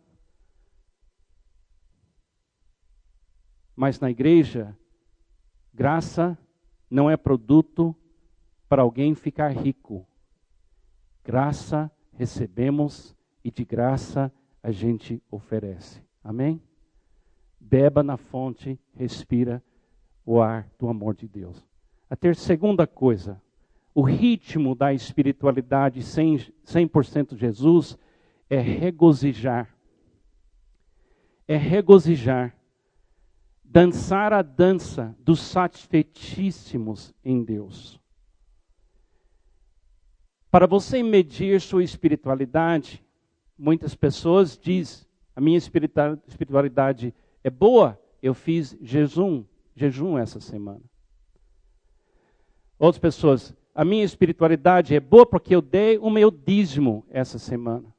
Mas 3.75 3.99
na 3.99 4.09
igreja, 4.09 4.77
graça 5.73 6.37
não 6.89 7.09
é 7.09 7.17
produto 7.17 7.95
para 8.69 8.81
alguém 8.81 9.13
ficar 9.15 9.49
rico. 9.49 10.07
Graça 11.23 11.91
recebemos 12.13 13.15
e 13.43 13.51
de 13.51 13.65
graça 13.65 14.31
a 14.63 14.71
gente 14.71 15.21
oferece. 15.29 16.01
Amém? 16.23 16.61
Beba 17.59 18.01
na 18.01 18.17
fonte, 18.17 18.79
respira 18.95 19.61
o 20.25 20.41
ar 20.41 20.69
do 20.79 20.87
amor 20.87 21.15
de 21.15 21.27
Deus. 21.27 21.63
A 22.09 22.15
ter 22.15 22.35
segunda 22.35 22.87
coisa, 22.87 23.41
o 23.93 24.01
ritmo 24.01 24.75
da 24.75 24.93
espiritualidade 24.93 26.01
100%, 26.01 26.51
100 26.63 27.37
Jesus 27.37 27.97
é 28.49 28.59
regozijar. 28.59 29.73
É 31.47 31.55
regozijar. 31.55 32.55
Dançar 33.75 34.31
a 34.31 34.41
dança 34.41 35.13
dos 35.19 35.41
satisfeitíssimos 35.41 37.13
em 37.25 37.43
Deus. 37.43 37.99
Para 40.49 40.65
você 40.65 41.03
medir 41.03 41.59
sua 41.59 41.83
espiritualidade, 41.83 43.03
muitas 43.57 43.93
pessoas 43.93 44.57
dizem: 44.57 45.05
a 45.35 45.41
minha 45.41 45.57
espiritualidade 45.57 47.13
é 47.43 47.49
boa, 47.49 48.01
eu 48.23 48.33
fiz 48.33 48.77
jejum, 48.81 49.43
jejum 49.75 50.17
essa 50.17 50.39
semana. 50.39 50.79
Outras 52.79 53.01
pessoas, 53.01 53.53
a 53.75 53.83
minha 53.83 54.05
espiritualidade 54.05 54.95
é 54.95 55.01
boa 55.01 55.25
porque 55.25 55.53
eu 55.53 55.61
dei 55.61 55.97
o 55.97 56.09
meu 56.09 56.31
dízimo 56.31 57.05
essa 57.09 57.37
semana. 57.37 57.93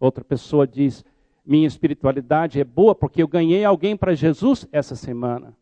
Outra 0.00 0.24
pessoa 0.24 0.66
diz, 0.66 1.04
minha 1.46 1.68
espiritualidade 1.68 2.60
é 2.60 2.64
boa 2.64 2.94
porque 2.94 3.22
eu 3.22 3.28
ganhei 3.28 3.64
alguém 3.64 3.96
para 3.96 4.14
Jesus 4.14 4.66
essa 4.72 4.96
semana. 4.96 5.56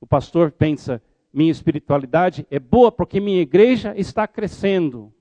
O 0.00 0.06
pastor 0.06 0.50
pensa, 0.50 1.02
minha 1.32 1.52
espiritualidade 1.52 2.46
é 2.50 2.58
boa 2.58 2.90
porque 2.90 3.20
minha 3.20 3.42
igreja 3.42 3.94
está 3.94 4.26
crescendo. 4.26 5.12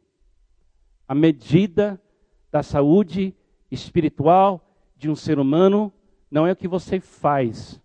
A 1.06 1.14
medida 1.14 2.02
da 2.50 2.64
saúde 2.64 3.36
espiritual 3.70 4.64
de 4.96 5.10
um 5.10 5.16
ser 5.16 5.40
humano 5.40 5.92
não 6.32 6.48
é 6.48 6.54
o 6.54 6.56
que 6.56 6.68
você 6.68 7.02
faz. 7.02 7.82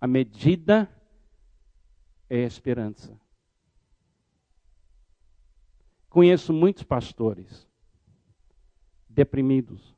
A 0.00 0.06
medida 0.08 0.90
é 2.28 2.42
a 2.42 2.46
esperança. 2.46 3.16
Conheço 6.08 6.52
muitos 6.52 6.82
pastores 6.82 7.66
deprimidos. 9.08 9.93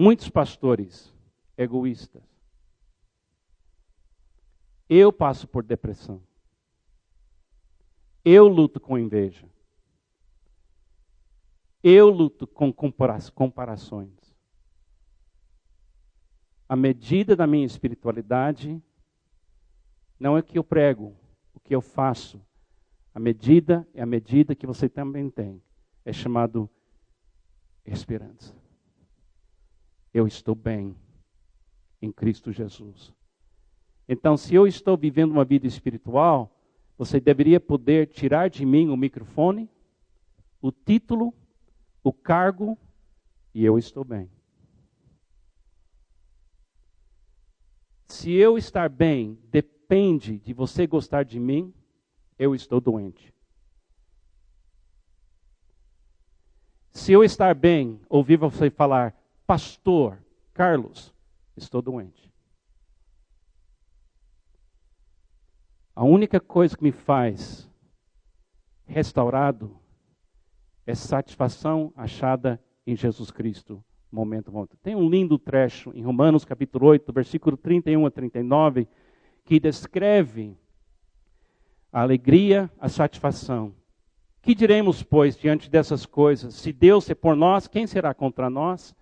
Muitos 0.00 0.28
pastores 0.28 1.12
egoístas. 1.56 2.22
Eu 4.88 5.12
passo 5.12 5.48
por 5.48 5.64
depressão. 5.64 6.22
Eu 8.24 8.46
luto 8.46 8.78
com 8.78 8.96
inveja. 8.96 9.44
Eu 11.82 12.10
luto 12.10 12.46
com 12.46 12.72
comparações. 12.72 14.12
A 16.68 16.76
medida 16.76 17.34
da 17.34 17.44
minha 17.44 17.66
espiritualidade 17.66 18.80
não 20.16 20.36
é 20.36 20.40
o 20.40 20.44
que 20.44 20.56
eu 20.56 20.62
prego, 20.62 21.16
o 21.52 21.58
que 21.58 21.74
eu 21.74 21.80
faço. 21.80 22.40
A 23.12 23.18
medida 23.18 23.84
é 23.92 24.00
a 24.00 24.06
medida 24.06 24.54
que 24.54 24.64
você 24.64 24.88
também 24.88 25.28
tem. 25.28 25.60
É 26.04 26.12
chamado 26.12 26.70
esperança. 27.84 28.67
Eu 30.12 30.26
estou 30.26 30.54
bem 30.54 30.96
em 32.00 32.10
Cristo 32.12 32.52
Jesus. 32.52 33.12
Então, 34.08 34.36
se 34.36 34.54
eu 34.54 34.66
estou 34.66 34.96
vivendo 34.96 35.32
uma 35.32 35.44
vida 35.44 35.66
espiritual, 35.66 36.54
você 36.96 37.20
deveria 37.20 37.60
poder 37.60 38.08
tirar 38.08 38.48
de 38.48 38.64
mim 38.64 38.88
o 38.88 38.96
microfone, 38.96 39.68
o 40.60 40.72
título, 40.72 41.34
o 42.02 42.12
cargo, 42.12 42.78
e 43.54 43.64
eu 43.64 43.78
estou 43.78 44.04
bem. 44.04 44.30
Se 48.08 48.32
eu 48.32 48.56
estar 48.56 48.88
bem 48.88 49.38
depende 49.50 50.38
de 50.38 50.54
você 50.54 50.86
gostar 50.86 51.24
de 51.24 51.38
mim, 51.38 51.72
eu 52.38 52.54
estou 52.54 52.80
doente. 52.80 53.34
Se 56.92 57.12
eu 57.12 57.22
estar 57.22 57.54
bem, 57.54 58.00
ouvir 58.08 58.36
você 58.36 58.70
falar, 58.70 59.17
pastor 59.48 60.22
Carlos, 60.52 61.14
estou 61.56 61.80
doente. 61.80 62.30
A 65.96 66.04
única 66.04 66.38
coisa 66.38 66.76
que 66.76 66.84
me 66.84 66.92
faz 66.92 67.66
restaurado 68.86 69.74
é 70.86 70.94
satisfação 70.94 71.94
achada 71.96 72.62
em 72.86 72.94
Jesus 72.94 73.30
Cristo, 73.30 73.82
momento 74.12 74.52
a. 74.52 74.76
Tem 74.82 74.94
um 74.94 75.08
lindo 75.08 75.38
trecho 75.38 75.92
em 75.94 76.02
Romanos 76.02 76.44
capítulo 76.44 76.86
8, 76.86 77.10
versículo 77.10 77.56
31 77.56 78.04
a 78.04 78.10
39, 78.10 78.86
que 79.46 79.58
descreve 79.58 80.58
a 81.90 82.02
alegria, 82.02 82.70
a 82.78 82.90
satisfação. 82.90 83.74
Que 84.42 84.54
diremos, 84.54 85.02
pois, 85.02 85.38
diante 85.38 85.70
dessas 85.70 86.04
coisas? 86.04 86.54
Se 86.54 86.70
Deus 86.70 87.08
é 87.08 87.14
por 87.14 87.34
nós, 87.34 87.66
quem 87.66 87.86
será 87.86 88.12
contra 88.12 88.50
nós? 88.50 88.94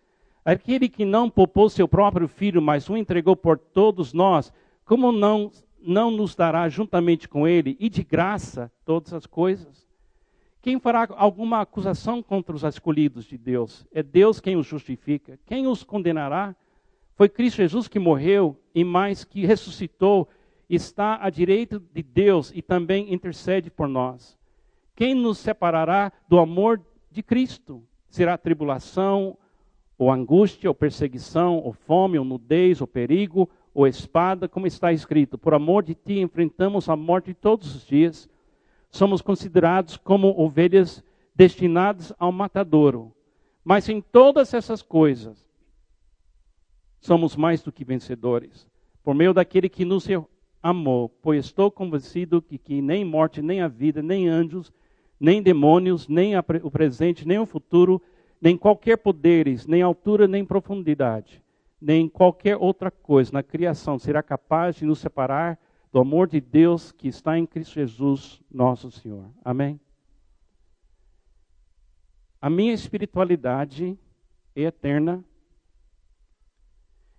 Aquele 0.46 0.88
que 0.88 1.04
não 1.04 1.28
poupou 1.28 1.68
seu 1.68 1.88
próprio 1.88 2.28
filho, 2.28 2.62
mas 2.62 2.88
o 2.88 2.96
entregou 2.96 3.34
por 3.34 3.58
todos 3.58 4.12
nós, 4.12 4.52
como 4.84 5.10
não 5.10 5.50
não 5.86 6.10
nos 6.10 6.34
dará 6.34 6.68
juntamente 6.68 7.28
com 7.28 7.46
ele 7.46 7.76
e 7.78 7.88
de 7.88 8.02
graça 8.02 8.70
todas 8.84 9.12
as 9.12 9.24
coisas? 9.24 9.86
Quem 10.60 10.80
fará 10.80 11.06
alguma 11.16 11.60
acusação 11.60 12.20
contra 12.20 12.54
os 12.54 12.64
escolhidos 12.64 13.24
de 13.24 13.38
Deus? 13.38 13.86
É 13.92 14.02
Deus 14.02 14.40
quem 14.40 14.56
os 14.56 14.66
justifica. 14.66 15.38
Quem 15.46 15.66
os 15.66 15.84
condenará? 15.84 16.56
Foi 17.14 17.28
Cristo 17.28 17.58
Jesus 17.58 17.86
que 17.86 18.00
morreu 18.00 18.56
e 18.74 18.82
mais 18.82 19.24
que 19.24 19.46
ressuscitou, 19.46 20.28
está 20.68 21.18
à 21.22 21.30
direita 21.30 21.80
de 21.92 22.02
Deus 22.02 22.52
e 22.54 22.60
também 22.60 23.12
intercede 23.12 23.70
por 23.70 23.86
nós. 23.88 24.36
Quem 24.94 25.14
nos 25.14 25.38
separará 25.38 26.12
do 26.28 26.38
amor 26.38 26.80
de 27.12 27.22
Cristo? 27.22 27.82
Será 28.08 28.36
tribulação, 28.36 29.38
ou 29.98 30.10
angústia, 30.10 30.68
ou 30.68 30.74
perseguição, 30.74 31.58
ou 31.58 31.72
fome, 31.72 32.18
ou 32.18 32.24
nudez, 32.24 32.80
ou 32.80 32.86
perigo, 32.86 33.48
ou 33.72 33.86
espada, 33.86 34.48
como 34.48 34.66
está 34.66 34.92
escrito: 34.92 35.38
Por 35.38 35.54
amor 35.54 35.82
de 35.82 35.94
ti 35.94 36.18
enfrentamos 36.20 36.88
a 36.88 36.96
morte 36.96 37.34
todos 37.34 37.74
os 37.74 37.86
dias. 37.86 38.28
Somos 38.90 39.20
considerados 39.20 39.96
como 39.96 40.28
ovelhas 40.40 41.04
destinadas 41.34 42.12
ao 42.18 42.32
matadouro. 42.32 43.12
Mas 43.62 43.88
em 43.88 44.00
todas 44.00 44.54
essas 44.54 44.80
coisas, 44.80 45.44
somos 47.00 47.36
mais 47.36 47.62
do 47.62 47.72
que 47.72 47.84
vencedores, 47.84 48.66
por 49.02 49.14
meio 49.14 49.34
daquele 49.34 49.68
que 49.68 49.84
nos 49.84 50.06
amou, 50.62 51.08
pois 51.08 51.44
estou 51.44 51.70
convencido 51.70 52.40
que, 52.40 52.58
que 52.58 52.80
nem 52.80 53.04
morte, 53.04 53.42
nem 53.42 53.60
a 53.60 53.68
vida, 53.68 54.02
nem 54.02 54.28
anjos, 54.28 54.72
nem 55.18 55.42
demônios, 55.42 56.08
nem 56.08 56.34
a, 56.34 56.44
o 56.62 56.70
presente, 56.70 57.26
nem 57.26 57.38
o 57.38 57.46
futuro, 57.46 58.00
nem 58.40 58.56
qualquer 58.56 58.96
poderes, 58.96 59.66
nem 59.66 59.82
altura, 59.82 60.26
nem 60.26 60.44
profundidade, 60.44 61.42
nem 61.80 62.08
qualquer 62.08 62.56
outra 62.56 62.90
coisa 62.90 63.32
na 63.32 63.42
criação 63.42 63.98
será 63.98 64.22
capaz 64.22 64.76
de 64.76 64.84
nos 64.84 64.98
separar 64.98 65.58
do 65.92 66.00
amor 66.00 66.28
de 66.28 66.40
Deus 66.40 66.92
que 66.92 67.08
está 67.08 67.38
em 67.38 67.46
Cristo 67.46 67.74
Jesus, 67.74 68.42
nosso 68.50 68.90
Senhor. 68.90 69.30
Amém? 69.44 69.80
A 72.40 72.50
minha 72.50 72.72
espiritualidade 72.72 73.98
é 74.54 74.62
eterna. 74.62 75.24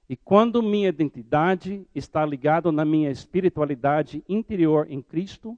E 0.09 0.15
quando 0.15 0.63
minha 0.63 0.87
identidade 0.89 1.85
está 1.93 2.25
ligada 2.25 2.71
na 2.71 2.85
minha 2.85 3.11
espiritualidade 3.11 4.23
interior 4.27 4.87
em 4.89 5.01
Cristo, 5.01 5.57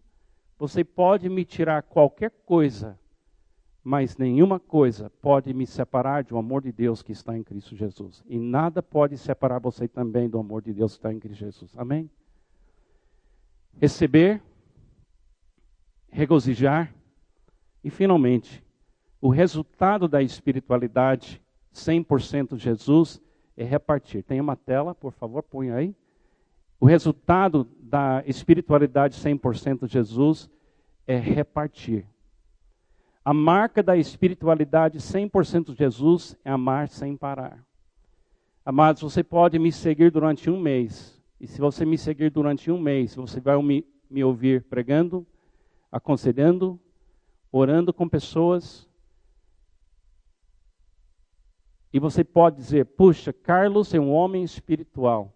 você 0.57 0.83
pode 0.83 1.29
me 1.29 1.45
tirar 1.45 1.83
qualquer 1.83 2.31
coisa, 2.45 2.98
mas 3.89 4.17
nenhuma 4.17 4.59
coisa 4.59 5.09
pode 5.19 5.51
me 5.51 5.65
separar 5.65 6.23
do 6.23 6.37
amor 6.37 6.61
de 6.61 6.71
Deus 6.71 7.01
que 7.01 7.11
está 7.11 7.35
em 7.35 7.41
Cristo 7.41 7.75
Jesus. 7.75 8.23
E 8.27 8.37
nada 8.37 8.83
pode 8.83 9.17
separar 9.17 9.57
você 9.57 9.87
também 9.87 10.29
do 10.29 10.37
amor 10.37 10.61
de 10.61 10.71
Deus 10.71 10.91
que 10.91 10.99
está 10.99 11.11
em 11.11 11.19
Cristo 11.19 11.39
Jesus. 11.39 11.71
Amém? 11.75 12.07
Receber, 13.81 14.43
regozijar 16.07 16.93
e, 17.83 17.89
finalmente, 17.89 18.63
o 19.19 19.29
resultado 19.29 20.07
da 20.07 20.21
espiritualidade 20.21 21.41
100% 21.73 22.57
Jesus 22.57 23.19
é 23.57 23.63
repartir. 23.63 24.21
Tem 24.21 24.39
uma 24.39 24.55
tela, 24.55 24.93
por 24.93 25.13
favor, 25.13 25.41
põe 25.41 25.71
aí. 25.71 25.95
O 26.79 26.85
resultado 26.85 27.67
da 27.79 28.23
espiritualidade 28.27 29.19
100% 29.19 29.87
Jesus 29.87 30.47
é 31.07 31.17
repartir. 31.17 32.05
A 33.29 33.33
marca 33.33 33.83
da 33.83 33.95
espiritualidade 33.95 34.97
100% 34.97 35.77
Jesus 35.77 36.35
é 36.43 36.49
amar 36.49 36.87
sem 36.89 37.15
parar. 37.15 37.63
Amados, 38.65 39.03
você 39.03 39.23
pode 39.23 39.59
me 39.59 39.71
seguir 39.71 40.09
durante 40.09 40.49
um 40.49 40.59
mês. 40.59 41.21
E 41.39 41.45
se 41.45 41.61
você 41.61 41.85
me 41.85 41.95
seguir 41.95 42.31
durante 42.31 42.71
um 42.71 42.79
mês, 42.79 43.13
você 43.13 43.39
vai 43.39 43.55
me, 43.61 43.85
me 44.09 44.23
ouvir 44.23 44.63
pregando, 44.63 45.27
aconselhando, 45.91 46.79
orando 47.51 47.93
com 47.93 48.09
pessoas. 48.09 48.89
E 51.93 51.99
você 51.99 52.23
pode 52.23 52.55
dizer: 52.55 52.85
puxa, 52.85 53.31
Carlos 53.31 53.93
é 53.93 53.99
um 53.99 54.11
homem 54.11 54.43
espiritual. 54.43 55.31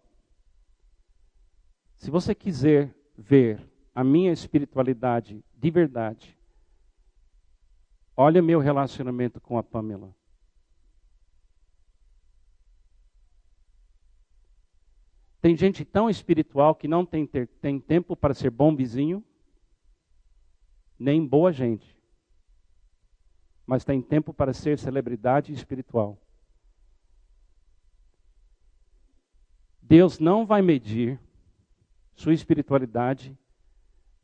Se 1.95 2.09
você 2.09 2.33
quiser 2.33 2.91
ver 3.15 3.61
a 3.93 4.03
minha 4.03 4.31
espiritualidade 4.31 5.45
de 5.55 5.69
verdade, 5.69 6.35
olha 8.15 8.41
meu 8.41 8.59
relacionamento 8.59 9.41
com 9.41 9.57
a 9.57 9.63
Pamela. 9.63 10.15
Tem 15.41 15.57
gente 15.57 15.83
tão 15.83 16.09
espiritual 16.09 16.73
que 16.73 16.87
não 16.87 17.05
tem, 17.05 17.27
ter, 17.27 17.47
tem 17.59 17.77
tempo 17.77 18.15
para 18.15 18.33
ser 18.33 18.49
bom 18.49 18.73
vizinho, 18.73 19.21
nem 20.97 21.25
boa 21.27 21.51
gente, 21.51 21.99
mas 23.65 23.83
tem 23.83 24.01
tempo 24.01 24.33
para 24.33 24.53
ser 24.53 24.79
celebridade 24.79 25.51
espiritual. 25.51 26.17
Deus 29.81 30.17
não 30.17 30.45
vai 30.45 30.61
medir 30.61 31.19
sua 32.15 32.33
espiritualidade 32.33 33.37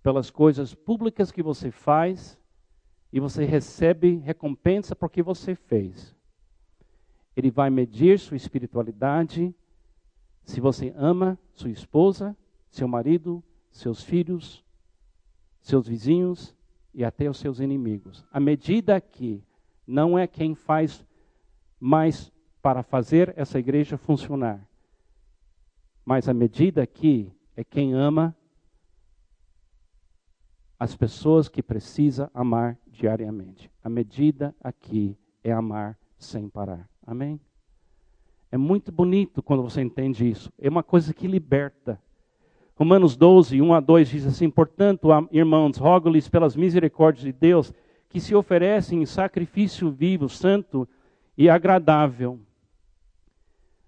pelas 0.01 0.31
coisas 0.31 0.73
públicas 0.73 1.33
que 1.33 1.43
você 1.43 1.69
faz 1.69 2.38
e 3.11 3.19
você 3.19 3.45
recebe 3.45 4.17
recompensa 4.17 4.95
porque 4.95 5.21
você 5.21 5.55
fez. 5.55 6.15
Ele 7.35 7.49
vai 7.49 7.69
medir 7.69 8.19
sua 8.19 8.37
espiritualidade 8.37 9.53
se 10.45 10.59
você 10.59 10.93
ama 10.97 11.37
sua 11.53 11.69
esposa, 11.69 12.35
seu 12.69 12.87
marido, 12.87 13.43
seus 13.71 14.03
filhos, 14.03 14.63
seus 15.61 15.87
vizinhos 15.87 16.55
e 16.93 17.03
até 17.03 17.29
os 17.29 17.37
seus 17.37 17.59
inimigos. 17.59 18.25
A 18.31 18.39
medida 18.39 18.95
aqui 18.95 19.43
não 19.85 20.17
é 20.17 20.27
quem 20.27 20.55
faz 20.55 21.05
mais 21.79 22.31
para 22.61 22.83
fazer 22.83 23.33
essa 23.37 23.57
igreja 23.57 23.97
funcionar, 23.97 24.59
mas 26.03 26.27
a 26.27 26.33
medida 26.33 26.83
aqui 26.83 27.31
é 27.55 27.63
quem 27.63 27.93
ama 27.93 28.35
as 30.79 30.95
pessoas 30.95 31.49
que 31.49 31.61
precisa 31.61 32.31
amar 32.33 32.77
diariamente. 32.87 33.69
A 33.83 33.89
medida 33.89 34.55
aqui 34.63 35.17
é 35.43 35.51
amar 35.51 35.97
sem 36.17 36.47
parar. 36.47 36.89
Amém? 37.05 37.39
É 38.51 38.57
muito 38.57 38.91
bonito 38.91 39.43
quando 39.43 39.61
você 39.61 39.81
entende 39.81 40.29
isso. 40.29 40.51
É 40.57 40.69
uma 40.69 40.81
coisa 40.81 41.13
que 41.13 41.27
liberta. 41.27 42.01
Romanos 42.75 43.17
12, 43.17 43.61
1 43.61 43.73
a 43.73 43.79
2 43.81 44.09
diz 44.09 44.25
assim: 44.25 44.49
Portanto, 44.49 45.09
irmãos, 45.31 45.77
rogo-lhes 45.77 46.29
pelas 46.29 46.55
misericórdias 46.55 47.25
de 47.25 47.33
Deus 47.33 47.73
que 48.07 48.21
se 48.21 48.33
oferecem 48.33 49.01
em 49.01 49.05
sacrifício 49.05 49.91
vivo, 49.91 50.29
santo 50.29 50.87
e 51.37 51.49
agradável 51.49 52.39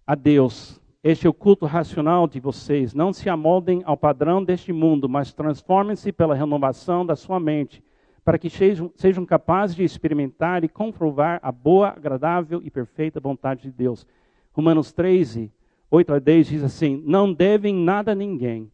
a 0.05 0.13
Deus, 0.13 0.80
este 1.03 1.25
é 1.25 1.29
o 1.29 1.33
culto 1.33 1.65
racional 1.65 2.27
de 2.27 2.39
vocês. 2.39 2.93
Não 2.93 3.11
se 3.11 3.27
amoldem 3.27 3.81
ao 3.85 3.97
padrão 3.97 4.43
deste 4.43 4.71
mundo, 4.71 5.09
mas 5.09 5.33
transformem-se 5.33 6.11
pela 6.11 6.35
renovação 6.35 7.03
da 7.03 7.15
sua 7.15 7.39
mente, 7.39 7.83
para 8.23 8.37
que 8.37 8.51
sejam, 8.51 8.91
sejam 8.95 9.25
capazes 9.25 9.75
de 9.75 9.83
experimentar 9.83 10.63
e 10.63 10.69
comprovar 10.69 11.39
a 11.41 11.51
boa, 11.51 11.89
agradável 11.89 12.61
e 12.63 12.69
perfeita 12.69 13.19
vontade 13.19 13.63
de 13.63 13.71
Deus. 13.71 14.05
Romanos 14.53 14.91
13, 14.91 15.51
8 15.89 16.13
a 16.13 16.19
10 16.19 16.47
diz 16.47 16.63
assim: 16.63 17.01
Não 17.03 17.33
devem 17.33 17.73
nada 17.73 18.11
a 18.11 18.15
ninguém, 18.15 18.71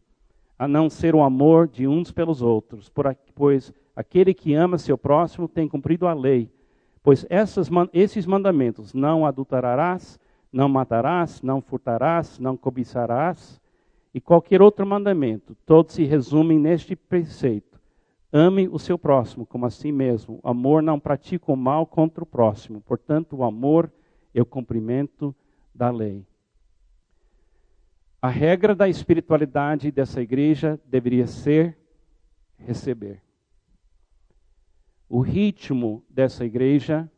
a 0.58 0.68
não 0.68 0.90
ser 0.90 1.14
o 1.14 1.22
amor 1.22 1.66
de 1.66 1.88
uns 1.88 2.12
pelos 2.12 2.42
outros, 2.42 2.92
pois 3.34 3.72
aquele 3.96 4.34
que 4.34 4.52
ama 4.52 4.76
seu 4.76 4.98
próximo 4.98 5.48
tem 5.48 5.66
cumprido 5.66 6.06
a 6.06 6.12
lei. 6.12 6.52
Pois 7.02 7.24
essas, 7.30 7.70
esses 7.94 8.26
mandamentos: 8.26 8.92
não 8.92 9.24
adulterarás, 9.24 10.20
não 10.52 10.68
matarás, 10.68 11.42
não 11.42 11.60
furtarás, 11.60 12.38
não 12.38 12.56
cobiçarás, 12.56 13.60
e 14.12 14.20
qualquer 14.20 14.62
outro 14.62 14.86
mandamento, 14.86 15.54
todos 15.66 15.94
se 15.94 16.04
resumem 16.04 16.58
neste 16.58 16.96
preceito: 16.96 17.80
ame 18.32 18.68
o 18.68 18.78
seu 18.78 18.98
próximo 18.98 19.46
como 19.46 19.66
a 19.66 19.70
si 19.70 19.92
mesmo. 19.92 20.40
O 20.42 20.48
amor 20.48 20.82
não 20.82 20.98
pratica 20.98 21.52
o 21.52 21.56
mal 21.56 21.86
contra 21.86 22.22
o 22.22 22.26
próximo. 22.26 22.80
Portanto, 22.80 23.36
o 23.36 23.44
amor 23.44 23.92
é 24.34 24.40
o 24.40 24.46
cumprimento 24.46 25.34
da 25.74 25.90
lei. 25.90 26.26
A 28.20 28.28
regra 28.28 28.74
da 28.74 28.88
espiritualidade 28.88 29.92
dessa 29.92 30.20
igreja 30.20 30.80
deveria 30.86 31.26
ser 31.26 31.78
receber. 32.56 33.22
O 35.08 35.20
ritmo 35.20 36.04
dessa 36.10 36.44
igreja 36.44 37.10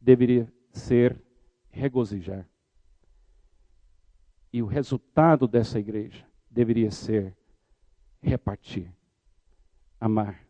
deveria 0.00 0.50
ser 0.72 1.23
regozijar. 1.74 2.48
E 4.52 4.62
o 4.62 4.66
resultado 4.66 5.48
dessa 5.48 5.78
igreja 5.78 6.24
deveria 6.48 6.90
ser 6.90 7.36
repartir, 8.22 8.90
amar, 10.00 10.46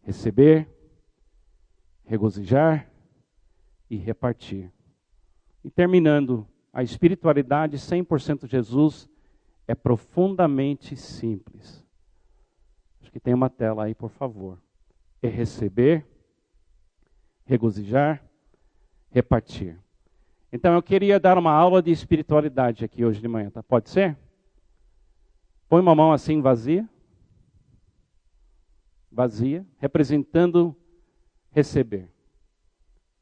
receber, 0.00 0.66
regozijar 2.04 2.90
e 3.90 3.96
repartir. 3.96 4.72
E 5.62 5.70
terminando, 5.70 6.48
a 6.72 6.82
espiritualidade 6.82 7.76
100% 7.76 8.48
Jesus 8.48 9.08
é 9.66 9.74
profundamente 9.74 10.96
simples. 10.96 11.84
Acho 13.02 13.12
que 13.12 13.20
tem 13.20 13.34
uma 13.34 13.50
tela 13.50 13.84
aí, 13.84 13.94
por 13.94 14.10
favor. 14.10 14.58
É 15.20 15.28
receber, 15.28 16.06
regozijar, 17.44 18.24
repartir. 19.10 19.78
Então 20.52 20.74
eu 20.74 20.82
queria 20.82 21.20
dar 21.20 21.36
uma 21.36 21.52
aula 21.52 21.82
de 21.82 21.90
espiritualidade 21.90 22.84
aqui 22.84 23.04
hoje 23.04 23.20
de 23.20 23.28
manhã, 23.28 23.50
tá? 23.50 23.62
Pode 23.62 23.90
ser? 23.90 24.16
Põe 25.68 25.80
uma 25.80 25.94
mão 25.94 26.12
assim 26.12 26.40
vazia. 26.40 26.88
vazia, 29.10 29.66
representando 29.78 30.76
receber. 31.50 32.10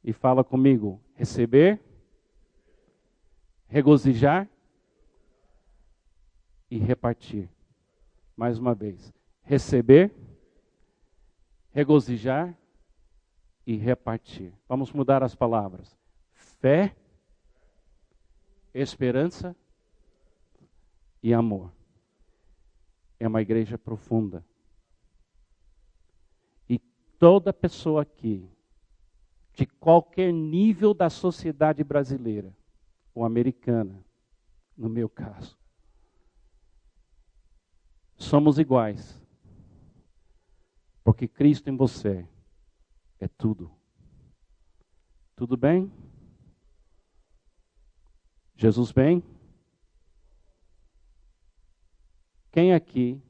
E 0.04 0.12
fala 0.12 0.44
comigo: 0.44 1.00
receber, 1.14 1.80
regozijar 3.66 4.48
e 6.70 6.78
repartir. 6.78 7.48
Mais 8.36 8.58
uma 8.58 8.74
vez: 8.74 9.12
receber, 9.42 10.14
regozijar 11.72 12.56
e 13.66 13.76
repartir. 13.76 14.52
Vamos 14.68 14.92
mudar 14.92 15.22
as 15.22 15.34
palavras. 15.34 15.96
Fé, 16.32 16.94
esperança 18.82 19.56
e 21.22 21.32
amor. 21.32 21.72
É 23.18 23.26
uma 23.26 23.40
igreja 23.42 23.78
profunda. 23.78 24.44
E 26.68 26.78
toda 27.18 27.52
pessoa 27.52 28.02
aqui, 28.02 28.48
de 29.54 29.66
qualquer 29.66 30.32
nível 30.32 30.92
da 30.92 31.08
sociedade 31.08 31.82
brasileira, 31.82 32.54
ou 33.14 33.24
americana, 33.24 34.04
no 34.76 34.88
meu 34.88 35.08
caso, 35.08 35.58
somos 38.16 38.58
iguais. 38.58 39.22
Porque 41.02 41.26
Cristo 41.26 41.70
em 41.70 41.76
você 41.76 42.28
é 43.18 43.28
tudo. 43.28 43.70
Tudo 45.34 45.56
bem? 45.56 45.90
Jesus 48.56 48.90
bem? 48.90 49.22
Quem 52.50 52.72
aqui 52.72 53.20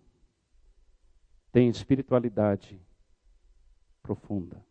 tem 1.51 1.69
espiritualidade 1.69 2.81
profunda? 4.03 4.65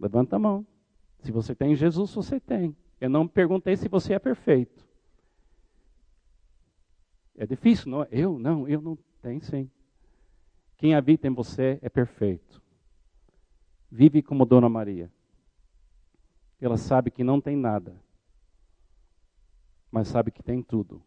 Levanta 0.00 0.36
a 0.36 0.38
mão. 0.38 0.66
Se 1.20 1.30
você 1.30 1.54
tem 1.54 1.76
Jesus, 1.76 2.14
você 2.14 2.40
tem. 2.40 2.74
Eu 3.00 3.10
não 3.10 3.28
perguntei 3.28 3.76
se 3.76 3.88
você 3.88 4.14
é 4.14 4.18
perfeito. 4.18 4.84
É 7.36 7.46
difícil, 7.46 7.90
não? 7.90 8.02
É? 8.04 8.08
Eu 8.10 8.38
não, 8.38 8.66
eu 8.66 8.80
não 8.80 8.98
tenho 9.20 9.40
sim. 9.42 9.70
Quem 10.78 10.94
habita 10.94 11.28
em 11.28 11.34
você 11.34 11.78
é 11.82 11.88
perfeito. 11.88 12.60
Vive 13.90 14.22
como 14.22 14.46
Dona 14.46 14.68
Maria. 14.68 15.12
Ela 16.62 16.76
sabe 16.76 17.10
que 17.10 17.24
não 17.24 17.40
tem 17.40 17.56
nada, 17.56 18.00
mas 19.90 20.06
sabe 20.06 20.30
que 20.30 20.44
tem 20.44 20.62
tudo. 20.62 21.02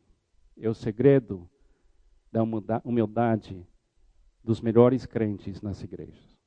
É 0.58 0.68
o 0.68 0.74
segredo 0.74 1.50
da 2.30 2.44
humildade 2.84 3.66
dos 4.44 4.60
melhores 4.60 5.06
crentes 5.06 5.62
nas 5.62 5.82
igrejas. 5.82 6.38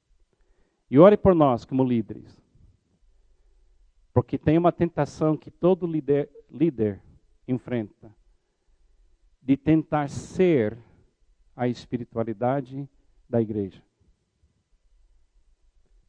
E 0.90 0.98
ore 0.98 1.16
por 1.16 1.34
nós 1.34 1.64
como 1.64 1.82
líderes. 1.82 2.38
Porque 4.12 4.36
tem 4.36 4.59
uma 4.59 4.70
tentação 4.70 5.38
que 5.38 5.50
todo 5.50 5.86
líder, 5.86 6.30
líder 6.50 7.02
enfrenta 7.46 8.14
de 9.40 9.56
tentar 9.56 10.11
ser 10.11 10.78
a 11.56 11.66
espiritualidade 11.66 12.86
da 13.26 13.40
igreja. 13.40 13.82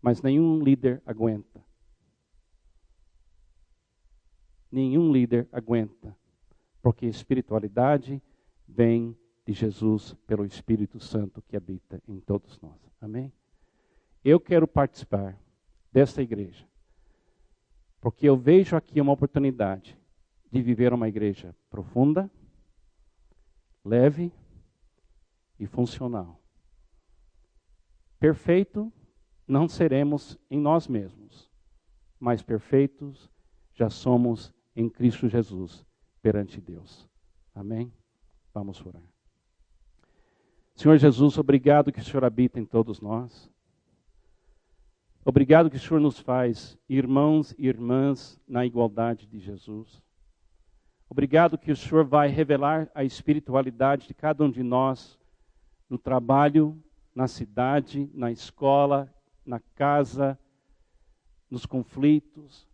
Mas 0.01 0.21
nenhum 0.21 0.61
líder 0.61 1.01
aguenta. 1.05 1.68
Nenhum 4.71 5.11
líder 5.11 5.47
aguenta 5.51 6.15
porque 6.81 7.05
espiritualidade 7.05 8.21
vem 8.67 9.17
de 9.45 9.53
Jesus 9.53 10.15
pelo 10.25 10.45
Espírito 10.45 10.99
Santo 10.99 11.41
que 11.41 11.57
habita 11.57 12.01
em 12.07 12.19
todos 12.19 12.59
nós. 12.61 12.79
Amém? 13.01 13.31
Eu 14.23 14.39
quero 14.39 14.67
participar 14.67 15.37
desta 15.91 16.21
igreja, 16.21 16.67
porque 17.99 18.27
eu 18.27 18.37
vejo 18.37 18.75
aqui 18.75 19.01
uma 19.01 19.11
oportunidade 19.11 19.97
de 20.51 20.61
viver 20.61 20.93
uma 20.93 21.07
igreja 21.07 21.55
profunda, 21.69 22.29
leve 23.83 24.31
e 25.59 25.65
funcional. 25.65 26.39
Perfeito 28.19 28.91
não 29.47 29.67
seremos 29.67 30.37
em 30.49 30.59
nós 30.59 30.87
mesmos, 30.87 31.49
mas 32.19 32.41
perfeitos 32.41 33.29
já 33.73 33.89
somos 33.89 34.53
em 34.75 34.89
Cristo 34.89 35.27
Jesus 35.27 35.85
perante 36.21 36.59
Deus. 36.61 37.07
Amém? 37.53 37.91
Vamos 38.53 38.83
orar. 38.85 39.03
Senhor 40.75 40.97
Jesus, 40.97 41.37
obrigado 41.37 41.91
que 41.91 41.99
o 41.99 42.03
Senhor 42.03 42.23
habita 42.23 42.59
em 42.59 42.65
todos 42.65 43.01
nós. 43.01 43.49
Obrigado 45.25 45.69
que 45.69 45.75
o 45.75 45.79
Senhor 45.79 45.99
nos 45.99 46.19
faz 46.19 46.77
irmãos 46.87 47.53
e 47.57 47.67
irmãs 47.67 48.39
na 48.47 48.65
igualdade 48.65 49.27
de 49.27 49.39
Jesus. 49.39 50.01
Obrigado 51.09 51.57
que 51.57 51.71
o 51.71 51.75
Senhor 51.75 52.05
vai 52.05 52.29
revelar 52.29 52.89
a 52.93 53.03
espiritualidade 53.03 54.07
de 54.07 54.13
cada 54.13 54.43
um 54.43 54.49
de 54.49 54.63
nós 54.63 55.19
no 55.89 55.97
trabalho, 55.97 56.81
na 57.13 57.27
cidade, 57.27 58.09
na 58.13 58.31
escola, 58.31 59.13
na 59.45 59.59
casa, 59.59 60.39
nos 61.49 61.65
conflitos, 61.65 62.68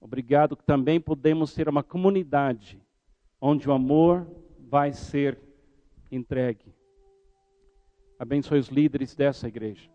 Obrigado 0.00 0.56
que 0.56 0.64
também 0.64 1.00
podemos 1.00 1.50
ser 1.50 1.68
uma 1.68 1.82
comunidade 1.82 2.80
onde 3.40 3.68
o 3.68 3.72
amor 3.72 4.26
vai 4.68 4.92
ser 4.92 5.38
entregue. 6.10 6.74
Abençoe 8.18 8.58
os 8.58 8.68
líderes 8.68 9.14
dessa 9.14 9.46
igreja, 9.46 9.90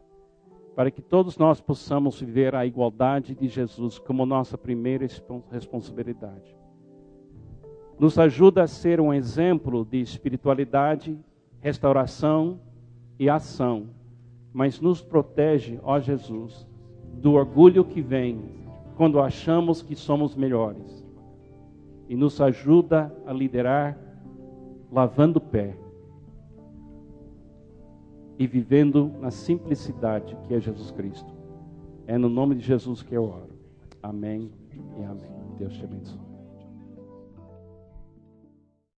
para 0.76 0.92
que 0.92 1.02
todos 1.02 1.38
nós 1.38 1.60
possamos 1.60 2.20
viver 2.20 2.54
a 2.56 2.66
igualdade 2.66 3.36
de 3.36 3.48
Jesus 3.48 3.98
como 3.98 4.26
nossa 4.26 4.58
primeira 4.58 5.08
responsabilidade. 5.50 6.56
Nos 8.00 8.18
ajuda 8.18 8.64
a 8.64 8.68
ser 8.68 9.00
um 9.00 9.14
exemplo 9.14 9.86
de 9.86 10.00
espiritualidade, 10.02 11.18
restauração 11.60 12.60
e 13.20 13.30
ação, 13.30 13.90
mas 14.54 14.80
nos 14.80 15.02
protege, 15.02 15.80
ó 15.84 16.00
Jesus, 16.00 16.68
do 17.14 17.34
orgulho 17.34 17.86
que 17.86 18.02
vem 18.02 18.61
quando 19.02 19.20
achamos 19.20 19.82
que 19.82 19.96
somos 19.96 20.36
melhores. 20.36 21.04
E 22.08 22.16
nos 22.16 22.40
ajuda 22.40 23.12
a 23.26 23.34
liderar 23.34 23.98
lavando 24.92 25.40
o 25.40 25.42
pé 25.42 25.76
e 28.38 28.46
vivendo 28.46 29.12
na 29.20 29.32
simplicidade 29.32 30.38
que 30.44 30.54
é 30.54 30.60
Jesus 30.60 30.92
Cristo. 30.92 31.34
É 32.06 32.16
no 32.16 32.30
nome 32.30 32.54
de 32.54 32.62
Jesus 32.62 33.02
que 33.02 33.16
eu 33.16 33.24
oro. 33.24 33.56
Amém 34.04 34.52
e 35.00 35.04
amém. 35.04 35.32
Deus 35.58 35.74
te 35.74 35.84
abençoe. 35.84 36.31